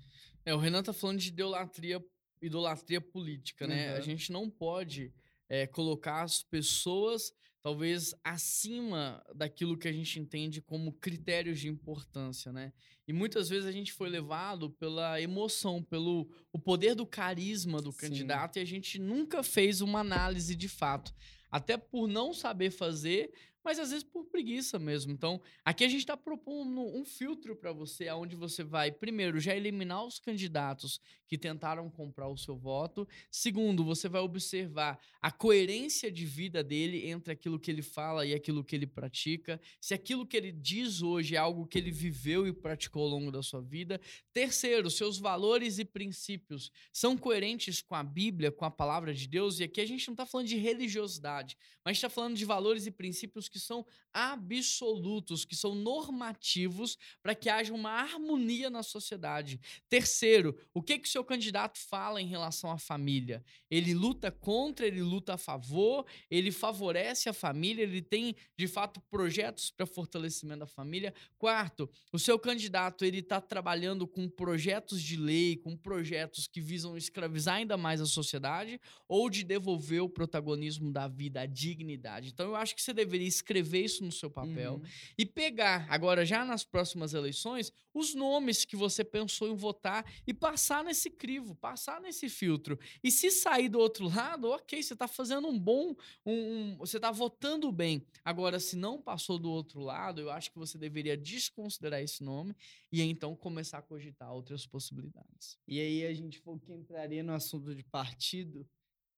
É, 0.46 0.54
o 0.54 0.58
Renan 0.58 0.84
tá 0.84 0.94
falando 0.94 1.20
de 1.20 1.30
idolatria, 1.30 2.04
idolatria 2.42 3.02
política, 3.02 3.66
né? 3.66 3.92
Uhum. 3.92 3.98
A 3.98 4.02
gente 4.02 4.32
não 4.32 4.50
pode 4.50 5.14
é, 5.50 5.66
colocar 5.66 6.22
as 6.22 6.44
pessoas 6.44 7.34
talvez 7.64 8.14
acima 8.22 9.26
daquilo 9.34 9.78
que 9.78 9.88
a 9.88 9.92
gente 9.92 10.20
entende 10.20 10.62
como 10.62 10.92
critérios 10.92 11.62
de 11.62 11.70
importância, 11.70 12.52
né? 12.52 12.74
E 13.08 13.14
muitas 13.14 13.48
vezes 13.48 13.66
a 13.66 13.72
gente 13.72 13.94
foi 13.94 14.10
levado 14.10 14.70
pela 14.72 15.20
emoção, 15.22 15.82
pelo 15.82 16.30
o 16.52 16.60
poder 16.60 16.94
do 16.94 17.08
carisma 17.08 17.82
do 17.82 17.94
Sim. 17.94 18.00
candidato 18.00 18.58
e 18.58 18.62
a 18.62 18.66
gente 18.66 19.00
nunca 19.00 19.42
fez 19.42 19.80
uma 19.80 20.02
análise 20.02 20.56
de 20.56 20.68
fato. 20.68 21.16
Até 21.50 21.78
por 21.78 22.08
não 22.08 22.34
saber 22.34 22.70
fazer, 22.70 23.32
mas 23.64 23.80
às 23.80 23.92
vezes 23.92 24.04
por 24.04 24.26
preguiça 24.26 24.78
mesmo. 24.78 25.12
Então, 25.12 25.42
aqui 25.64 25.84
a 25.84 25.88
gente 25.88 26.02
está 26.02 26.18
propondo 26.18 26.82
um 26.82 27.06
filtro 27.06 27.56
para 27.56 27.72
você, 27.72 28.08
aonde 28.08 28.36
você 28.36 28.64
vai, 28.64 28.92
primeiro, 28.92 29.40
já 29.40 29.56
eliminar 29.56 30.06
os 30.06 30.20
candidatos 30.20 31.00
que 31.28 31.38
tentaram 31.38 31.90
comprar 31.90 32.28
o 32.28 32.38
seu 32.38 32.56
voto. 32.56 33.08
Segundo, 33.32 33.84
você 33.84 34.08
vai 34.08 34.22
observar 34.22 35.00
a 35.22 35.32
coerência 35.32 36.12
de 36.12 36.26
vida 36.26 36.64
dele 36.64 37.10
entre 37.10 37.34
aquilo 37.34 37.60
que 37.60 37.72
ele 37.72 37.82
fala 37.82 38.26
e 38.26 38.34
aquilo 38.34 38.64
que 38.64 38.76
ele 38.76 38.86
pratica. 38.86 39.60
Se 39.80 39.94
aquilo 39.94 40.28
que 40.28 40.38
ele 40.38 40.52
diz 40.52 41.02
hoje 41.02 41.36
é 41.36 41.40
algo 41.40 41.66
que 41.66 41.78
ele 41.78 41.92
viveu 41.92 42.46
e 42.46 42.54
praticou 42.54 43.04
ao 43.04 43.10
longo 43.10 43.32
da 43.32 43.42
sua 43.42 43.62
vida. 43.62 44.00
Terceiro, 44.34 44.90
seus 44.90 45.18
valores 45.18 45.80
e 45.80 45.86
princípios 45.86 46.72
são 46.92 47.18
coerentes 47.18 47.82
com 47.82 47.96
a 47.96 48.04
Bíblia, 48.04 48.52
com 48.52 48.66
a 48.66 48.72
palavra 48.72 49.14
de 49.14 49.28
Deus. 49.28 49.60
E 49.60 49.64
aqui 49.64 49.82
a 49.82 49.86
gente 49.86 50.08
não 50.08 50.14
está 50.14 50.26
falando 50.26 50.48
de 50.48 50.58
religiosidade, 50.58 51.58
mas 51.84 51.98
está 51.98 52.10
falando 52.10 52.36
de 52.36 52.46
valores 52.46 52.86
e 52.86 52.92
princípios 52.92 53.50
que 53.54 53.60
são 53.60 53.86
absolutos, 54.12 55.46
que 55.46 55.56
são 55.56 55.76
normativos 55.76 56.98
para 57.22 57.36
que 57.36 57.50
haja 57.50 57.72
uma 57.72 57.92
harmonia 57.92 58.68
na 58.70 58.82
sociedade. 58.82 59.60
Terceiro, 59.88 60.58
o 60.74 60.82
que 60.82 60.98
que 60.98 61.08
o 61.08 61.12
seu 61.12 61.24
candidato 61.24 61.78
fala 61.78 62.20
em 62.20 62.26
relação 62.26 62.72
à 62.72 62.78
família? 62.80 63.44
Ele 63.70 63.94
luta 63.94 64.32
contra, 64.32 64.88
ele 64.88 65.04
luta 65.04 65.36
a 65.36 65.38
favor, 65.38 66.06
ele 66.30 66.52
favorece 66.52 67.30
a 67.30 67.34
família, 67.34 67.84
ele 67.84 68.02
tem 68.02 68.36
de 68.58 68.68
fato 68.68 69.00
projetos 69.02 69.70
para 69.70 69.86
fortalecimento 69.86 70.62
da 70.62 70.68
família. 70.68 71.14
Quarto, 71.38 71.88
o 72.12 72.18
seu 72.18 72.40
candidato 72.40 73.06
ele 73.06 73.20
está 73.20 73.40
trabalhando 73.40 74.08
com 74.08 74.28
projetos 74.28 75.02
de 75.02 75.16
lei, 75.16 75.58
com 75.58 75.78
projetos 75.78 76.48
que 76.48 76.60
visam 76.60 76.98
escravizar 76.98 77.56
ainda 77.56 77.78
mais 77.78 78.02
a 78.02 78.06
sociedade 78.06 78.82
ou 79.08 79.30
de 79.30 79.44
devolver 79.44 80.02
o 80.02 80.10
protagonismo 80.10 80.92
da 80.92 81.08
vida, 81.08 81.42
a 81.42 81.46
dignidade. 81.46 82.30
Então 82.30 82.48
eu 82.48 82.56
acho 82.56 82.76
que 82.76 82.82
você 82.82 82.94
deveria 82.94 83.28
escrever 83.44 83.84
isso 83.84 84.04
no 84.04 84.12
seu 84.12 84.30
papel 84.30 84.76
uhum. 84.76 84.82
e 85.18 85.26
pegar, 85.26 85.86
agora 85.90 86.26
já 86.26 86.46
nas 86.46 86.64
próximas 86.64 87.14
eleições, 87.14 87.72
os 87.94 88.16
nomes 88.16 88.66
que 88.66 88.76
você 88.76 89.04
pensou 89.04 89.48
em 89.50 89.56
votar 89.56 90.06
e 90.26 90.34
passar 90.34 90.84
nesse 90.84 91.10
crivo, 91.10 91.54
passar 91.54 92.02
nesse 92.02 92.28
filtro. 92.28 92.80
E 93.04 93.12
se 93.12 93.30
sair 93.30 93.70
do 93.70 93.78
outro 93.78 94.08
lado, 94.08 94.50
ok, 94.50 94.82
você 94.82 94.94
está 94.94 95.08
fazendo 95.08 95.48
um 95.48 95.60
bom, 95.60 95.96
um, 96.26 96.34
um, 96.34 96.78
você 96.78 96.98
está 96.98 97.12
votando 97.12 97.72
bem. 97.72 98.04
Agora, 98.26 98.60
se 98.60 98.76
não 98.76 99.00
passou 99.00 99.38
do 99.38 99.52
outro 99.52 99.82
lado, 99.82 100.22
eu 100.22 100.32
acho 100.32 100.52
que 100.52 100.58
você 100.58 100.78
deveria 100.78 101.16
desconsiderar 101.16 102.02
esse 102.02 102.24
nome 102.24 102.56
e 102.92 103.02
então 103.02 103.36
começar 103.36 103.78
a 103.78 103.82
cogitar 103.82 104.34
outras 104.34 104.66
possibilidades. 104.66 105.60
E 105.68 105.80
aí 105.80 106.06
a 106.06 106.14
gente 106.14 106.40
falou 106.40 106.60
que 106.60 106.72
entraria 106.72 107.22
no 107.22 107.34
assunto 107.34 107.76
de 107.76 107.84
partido. 107.84 108.68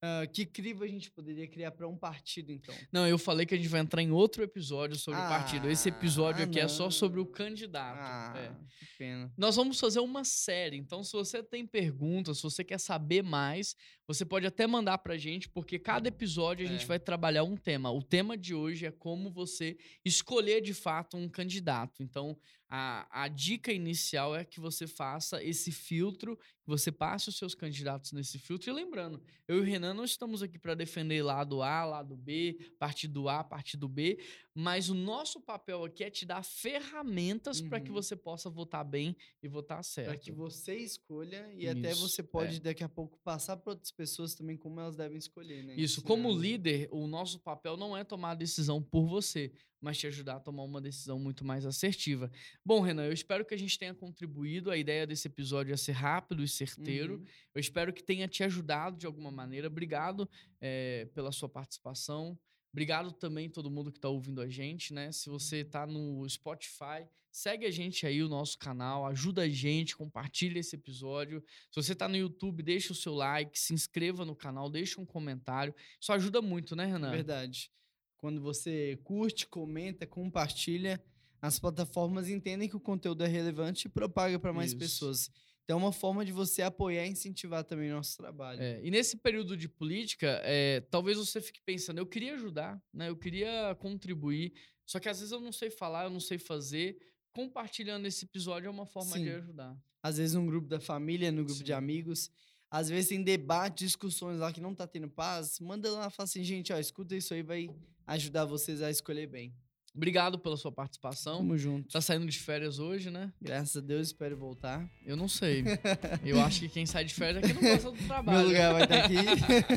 Uh, 0.06 0.30
que 0.32 0.46
crivo 0.46 0.84
a 0.84 0.88
gente 0.88 1.10
poderia 1.10 1.48
criar 1.48 1.72
para 1.72 1.88
um 1.88 1.98
partido, 1.98 2.52
então? 2.52 2.76
Não, 2.92 3.08
eu 3.08 3.18
falei 3.18 3.44
que 3.44 3.56
a 3.56 3.58
gente 3.58 3.70
vai 3.70 3.82
entrar 3.82 4.04
em 4.04 4.12
outro 4.12 4.44
episódio 4.44 4.96
sobre 4.98 5.20
ah, 5.20 5.26
o 5.26 5.30
partido. 5.30 5.68
Esse 5.68 5.90
episódio 5.90 6.42
ah, 6.42 6.46
aqui 6.46 6.60
não. 6.60 6.66
é 6.66 6.68
só 6.68 6.92
sobre 6.92 7.20
o 7.20 7.26
candidato. 7.26 7.98
Ah, 8.00 8.34
é. 8.38 8.52
que 8.78 8.86
pena. 9.00 9.34
Nós 9.36 9.56
vamos 9.56 9.80
fazer 9.80 10.02
uma 10.02 10.24
série. 10.24 10.78
Então, 10.78 11.04
se 11.04 11.14
você 11.14 11.42
tem 11.42 11.66
perguntas, 11.66 12.38
se 12.38 12.44
você 12.44 12.64
quer 12.64 12.80
saber 12.80 13.24
mais, 13.24 13.76
você 14.08 14.24
pode 14.24 14.46
até 14.46 14.68
mandar 14.68 15.00
para 15.00 15.16
a 15.16 15.18
gente, 15.18 15.50
porque 15.50 15.80
cada 15.80 16.08
episódio 16.08 16.66
a 16.66 16.70
é. 16.70 16.72
gente 16.72 16.86
vai 16.86 17.00
trabalhar 17.00 17.44
um 17.44 17.58
tema. 17.58 17.92
O 17.92 18.04
tema 18.04 18.38
de 18.38 18.54
hoje 18.54 18.86
é 18.86 18.92
como 18.92 19.32
você 19.32 19.78
escolher 20.04 20.62
de 20.62 20.74
fato 20.74 21.18
um 21.18 21.28
candidato. 21.28 22.04
Então, 22.04 22.38
a, 22.68 23.24
a 23.24 23.28
dica 23.28 23.72
inicial 23.72 24.36
é 24.36 24.44
que 24.44 24.60
você 24.60 24.88
faça 24.88 25.44
esse 25.44 25.72
filtro, 25.72 26.38
que 26.38 26.68
você 26.68 26.92
passe 26.92 27.30
os 27.30 27.38
seus 27.38 27.56
candidatos 27.56 28.12
nesse 28.12 28.38
filtro. 28.40 28.70
E 28.70 28.74
lembrando, 28.74 29.22
eu 29.48 29.58
e 29.58 29.60
o 29.60 29.64
Renan 29.64 29.94
não 29.94 30.04
estamos 30.04 30.44
aqui 30.44 30.58
para 30.58 30.76
defender 30.76 31.24
lado 31.24 31.62
A, 31.62 31.86
lado 31.86 32.16
B, 32.16 32.74
partido 32.80 33.30
A, 33.30 33.44
partido 33.44 33.88
B, 33.88 34.20
mas 34.58 34.90
o 34.90 34.94
nosso 34.96 35.42
papel 35.42 35.84
aqui 35.84 36.02
é 36.02 36.10
te 36.10 36.26
dar 36.26 36.42
ferramentas 36.42 37.60
para 37.62 37.80
que 37.80 37.90
Uhum. 37.90 37.96
você 37.96 38.16
possa 38.16 38.50
votar 38.50 38.86
bem 38.86 39.16
e 39.44 39.48
votar 39.50 39.84
certo. 39.84 40.08
Para 40.08 40.18
que 40.18 40.32
você 40.32 40.76
escolha 40.78 41.52
e 41.54 41.68
até 41.68 41.92
Isso, 41.92 42.08
você 42.08 42.24
pode 42.24 42.62
daqui 42.62 42.84
a 42.84 42.88
pouco 42.90 43.20
passar 43.20 43.58
para 43.58 43.72
outras 43.74 43.92
pessoas 43.92 44.34
também 44.34 44.56
como 44.56 44.80
elas 44.80 44.96
devem 44.96 45.18
escolher, 45.18 45.62
né? 45.64 45.76
Isso, 45.76 46.00
Ensinar, 46.00 46.08
como 46.08 46.32
líder, 46.32 46.88
o 46.92 47.06
nosso 47.06 47.40
papel 47.40 47.76
não 47.76 47.98
é 47.98 48.04
tomar 48.06 48.32
a 48.32 48.36
decisão 48.36 48.82
por 48.82 49.06
você, 49.06 49.52
mas 49.82 49.98
te 49.98 50.08
ajudar 50.08 50.38
a 50.38 50.40
tomar 50.40 50.64
uma 50.64 50.80
decisão 50.82 51.20
muito 51.20 51.44
mais 51.44 51.66
assertiva. 51.66 52.32
Bom, 52.66 52.80
Renan, 52.80 53.06
eu 53.06 53.14
espero 53.14 53.46
que 53.46 53.54
a 53.54 53.58
gente 53.58 53.78
tenha 53.78 53.94
contribuído. 53.94 54.72
A 54.72 54.78
ideia 54.78 55.06
desse 55.06 55.28
episódio 55.28 55.74
é 55.74 55.78
ser 55.78 55.92
rápido 55.92 56.42
e 56.42 56.48
certeiro. 56.48 57.16
Uhum. 57.18 57.26
Eu 57.54 57.60
espero 57.60 57.94
que 57.94 58.02
tenha 58.02 58.28
te 58.28 58.42
ajudado 58.44 58.98
de 58.98 59.06
alguma 59.06 59.30
maneira. 59.30 59.68
Obrigado 59.68 60.28
eh, 60.62 61.08
pela 61.14 61.32
sua 61.32 61.50
participação. 61.50 62.40
Obrigado 62.76 63.14
também 63.14 63.50
todo 63.50 63.72
mundo 63.72 63.90
que 63.90 63.98
está 63.98 64.10
ouvindo 64.10 64.42
a 64.42 64.50
gente, 64.50 64.94
né? 64.94 65.10
Se 65.10 65.30
você 65.30 65.60
está 65.60 65.88
no 65.88 66.28
Spotify, 66.28 67.08
segue 67.32 67.66
a 67.66 67.72
gente 67.72 68.06
aí, 68.06 68.22
o 68.22 68.28
nosso 68.28 68.58
canal, 68.60 69.06
ajuda 69.06 69.44
a 69.44 69.48
gente, 69.48 69.96
compartilha 69.96 70.60
esse 70.60 70.76
episódio. 70.76 71.42
Se 71.72 71.82
você 71.82 71.94
está 71.94 72.06
no 72.10 72.18
YouTube, 72.18 72.62
deixa 72.62 72.92
o 72.92 72.96
seu 72.96 73.14
like, 73.16 73.58
se 73.58 73.74
inscreva 73.74 74.26
no 74.26 74.36
canal, 74.36 74.70
deixa 74.70 75.00
um 75.00 75.06
comentário. 75.06 75.74
Isso 76.02 76.12
ajuda 76.12 76.42
muito, 76.42 76.76
né, 76.76 76.86
Renan? 76.86 77.12
Verdade. 77.12 77.72
Quando 78.18 78.42
você 78.42 79.00
curte, 79.06 79.48
comenta, 79.48 80.06
compartilha, 80.06 81.02
as 81.42 81.58
plataformas 81.58 82.28
entendem 82.28 82.68
que 82.68 82.76
o 82.76 82.82
conteúdo 82.82 83.24
é 83.24 83.28
relevante 83.28 83.88
e 83.88 83.90
propaga 83.90 84.38
para 84.38 84.52
mais 84.52 84.72
Isso. 84.72 84.80
pessoas. 84.80 85.32
Então 85.66 85.80
é 85.80 85.82
uma 85.82 85.92
forma 85.92 86.24
de 86.24 86.32
você 86.32 86.62
apoiar 86.62 87.08
e 87.08 87.10
incentivar 87.10 87.64
também 87.64 87.92
o 87.92 87.96
nosso 87.96 88.16
trabalho. 88.16 88.62
É, 88.62 88.80
e 88.84 88.92
nesse 88.92 89.18
período 89.18 89.58
de 89.58 89.68
política, 89.68 90.40
é, 90.44 90.82
talvez 90.92 91.18
você 91.18 91.42
fique 91.42 91.60
pensando, 91.66 91.98
eu 91.98 92.06
queria 92.06 92.36
ajudar, 92.36 92.80
né? 92.94 93.10
Eu 93.10 93.18
queria 93.18 93.76
contribuir, 93.80 94.54
só 94.86 95.00
que 95.00 95.10
às 95.10 95.20
vezes 95.20 95.32
eu 95.32 95.42
não 95.42 95.52
sei 95.52 95.72
falar, 95.72 96.04
eu 96.04 96.12
não 96.12 96.20
sei 96.20 96.38
fazer. 96.38 96.98
Compartilhando 97.32 98.06
esse 98.06 98.26
episódio 98.26 98.68
é 98.68 98.70
uma 98.70 98.86
forma 98.86 99.18
de 99.18 99.26
Sim. 99.26 99.32
ajudar. 99.32 99.76
Às 100.04 100.18
vezes 100.18 100.36
num 100.36 100.46
grupo 100.46 100.68
da 100.68 100.80
família, 100.80 101.32
no 101.32 101.44
grupo 101.44 101.64
de 101.64 101.72
Sim. 101.72 101.74
amigos. 101.74 102.32
Às 102.70 102.88
vezes 102.88 103.10
tem 103.10 103.24
debate, 103.24 103.86
discussões 103.86 104.40
lá 104.40 104.54
que 104.54 104.62
não 104.62 104.76
tá 104.76 104.86
tendo 104.86 105.10
paz. 105.10 105.60
Manda 105.60 105.90
lá, 105.92 106.12
fala 106.12 106.26
assim, 106.26 106.44
gente, 106.44 106.72
ó, 106.72 106.78
escuta 106.78 107.16
isso 107.16 107.34
aí, 107.34 107.42
vai 107.42 107.70
ajudar 108.06 108.46
vocês 108.46 108.84
a 108.84 108.92
escolher 108.92 109.26
bem. 109.28 109.52
Obrigado 109.96 110.38
pela 110.38 110.58
sua 110.58 110.72
participação. 110.72 111.38
Tamo 111.38 111.58
junto. 111.58 111.90
Tá 111.90 112.02
saindo 112.02 112.26
de 112.26 112.38
férias 112.38 112.80
hoje, 112.80 113.10
né? 113.10 113.32
Graças 113.42 113.78
a 113.78 113.80
Deus, 113.80 114.08
espero 114.08 114.36
voltar. 114.36 114.86
Eu 115.06 115.16
não 115.16 115.28
sei. 115.28 115.64
Eu 116.24 116.42
acho 116.42 116.60
que 116.60 116.70
quem 116.70 116.86
sai 116.86 117.06
de 117.06 117.14
férias 117.14 117.44
é 117.44 117.48
quem 117.48 117.56
não 117.56 117.62
gosta 117.62 117.92
do 117.92 117.98
trabalho. 118.06 118.40
Meu 118.40 118.48
lugar 118.48 118.74
vai 118.74 118.84
estar 118.84 119.06
aqui. 119.06 119.16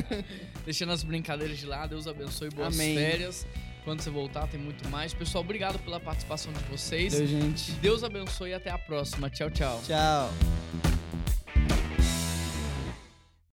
Deixando 0.65 0.91
as 0.91 1.03
brincadeiras 1.03 1.57
de 1.57 1.65
lado, 1.65 1.91
Deus 1.91 2.05
abençoe, 2.05 2.49
boas 2.49 2.75
Amém. 2.75 2.95
férias. 2.95 3.47
Quando 3.85 4.01
você 4.01 4.09
voltar, 4.09 4.45
tem 4.47 4.59
muito 4.59 4.87
mais. 4.89 5.13
Pessoal, 5.13 5.43
obrigado 5.43 5.79
pela 5.79 5.99
participação 5.99 6.51
de 6.51 6.59
vocês. 6.65 7.13
Deus, 7.13 7.29
gente. 7.29 7.71
Deus 7.73 8.03
abençoe 8.03 8.51
e 8.51 8.53
até 8.53 8.69
a 8.69 8.77
próxima. 8.77 9.29
Tchau, 9.29 9.49
tchau. 9.49 9.81
Tchau. 9.85 10.98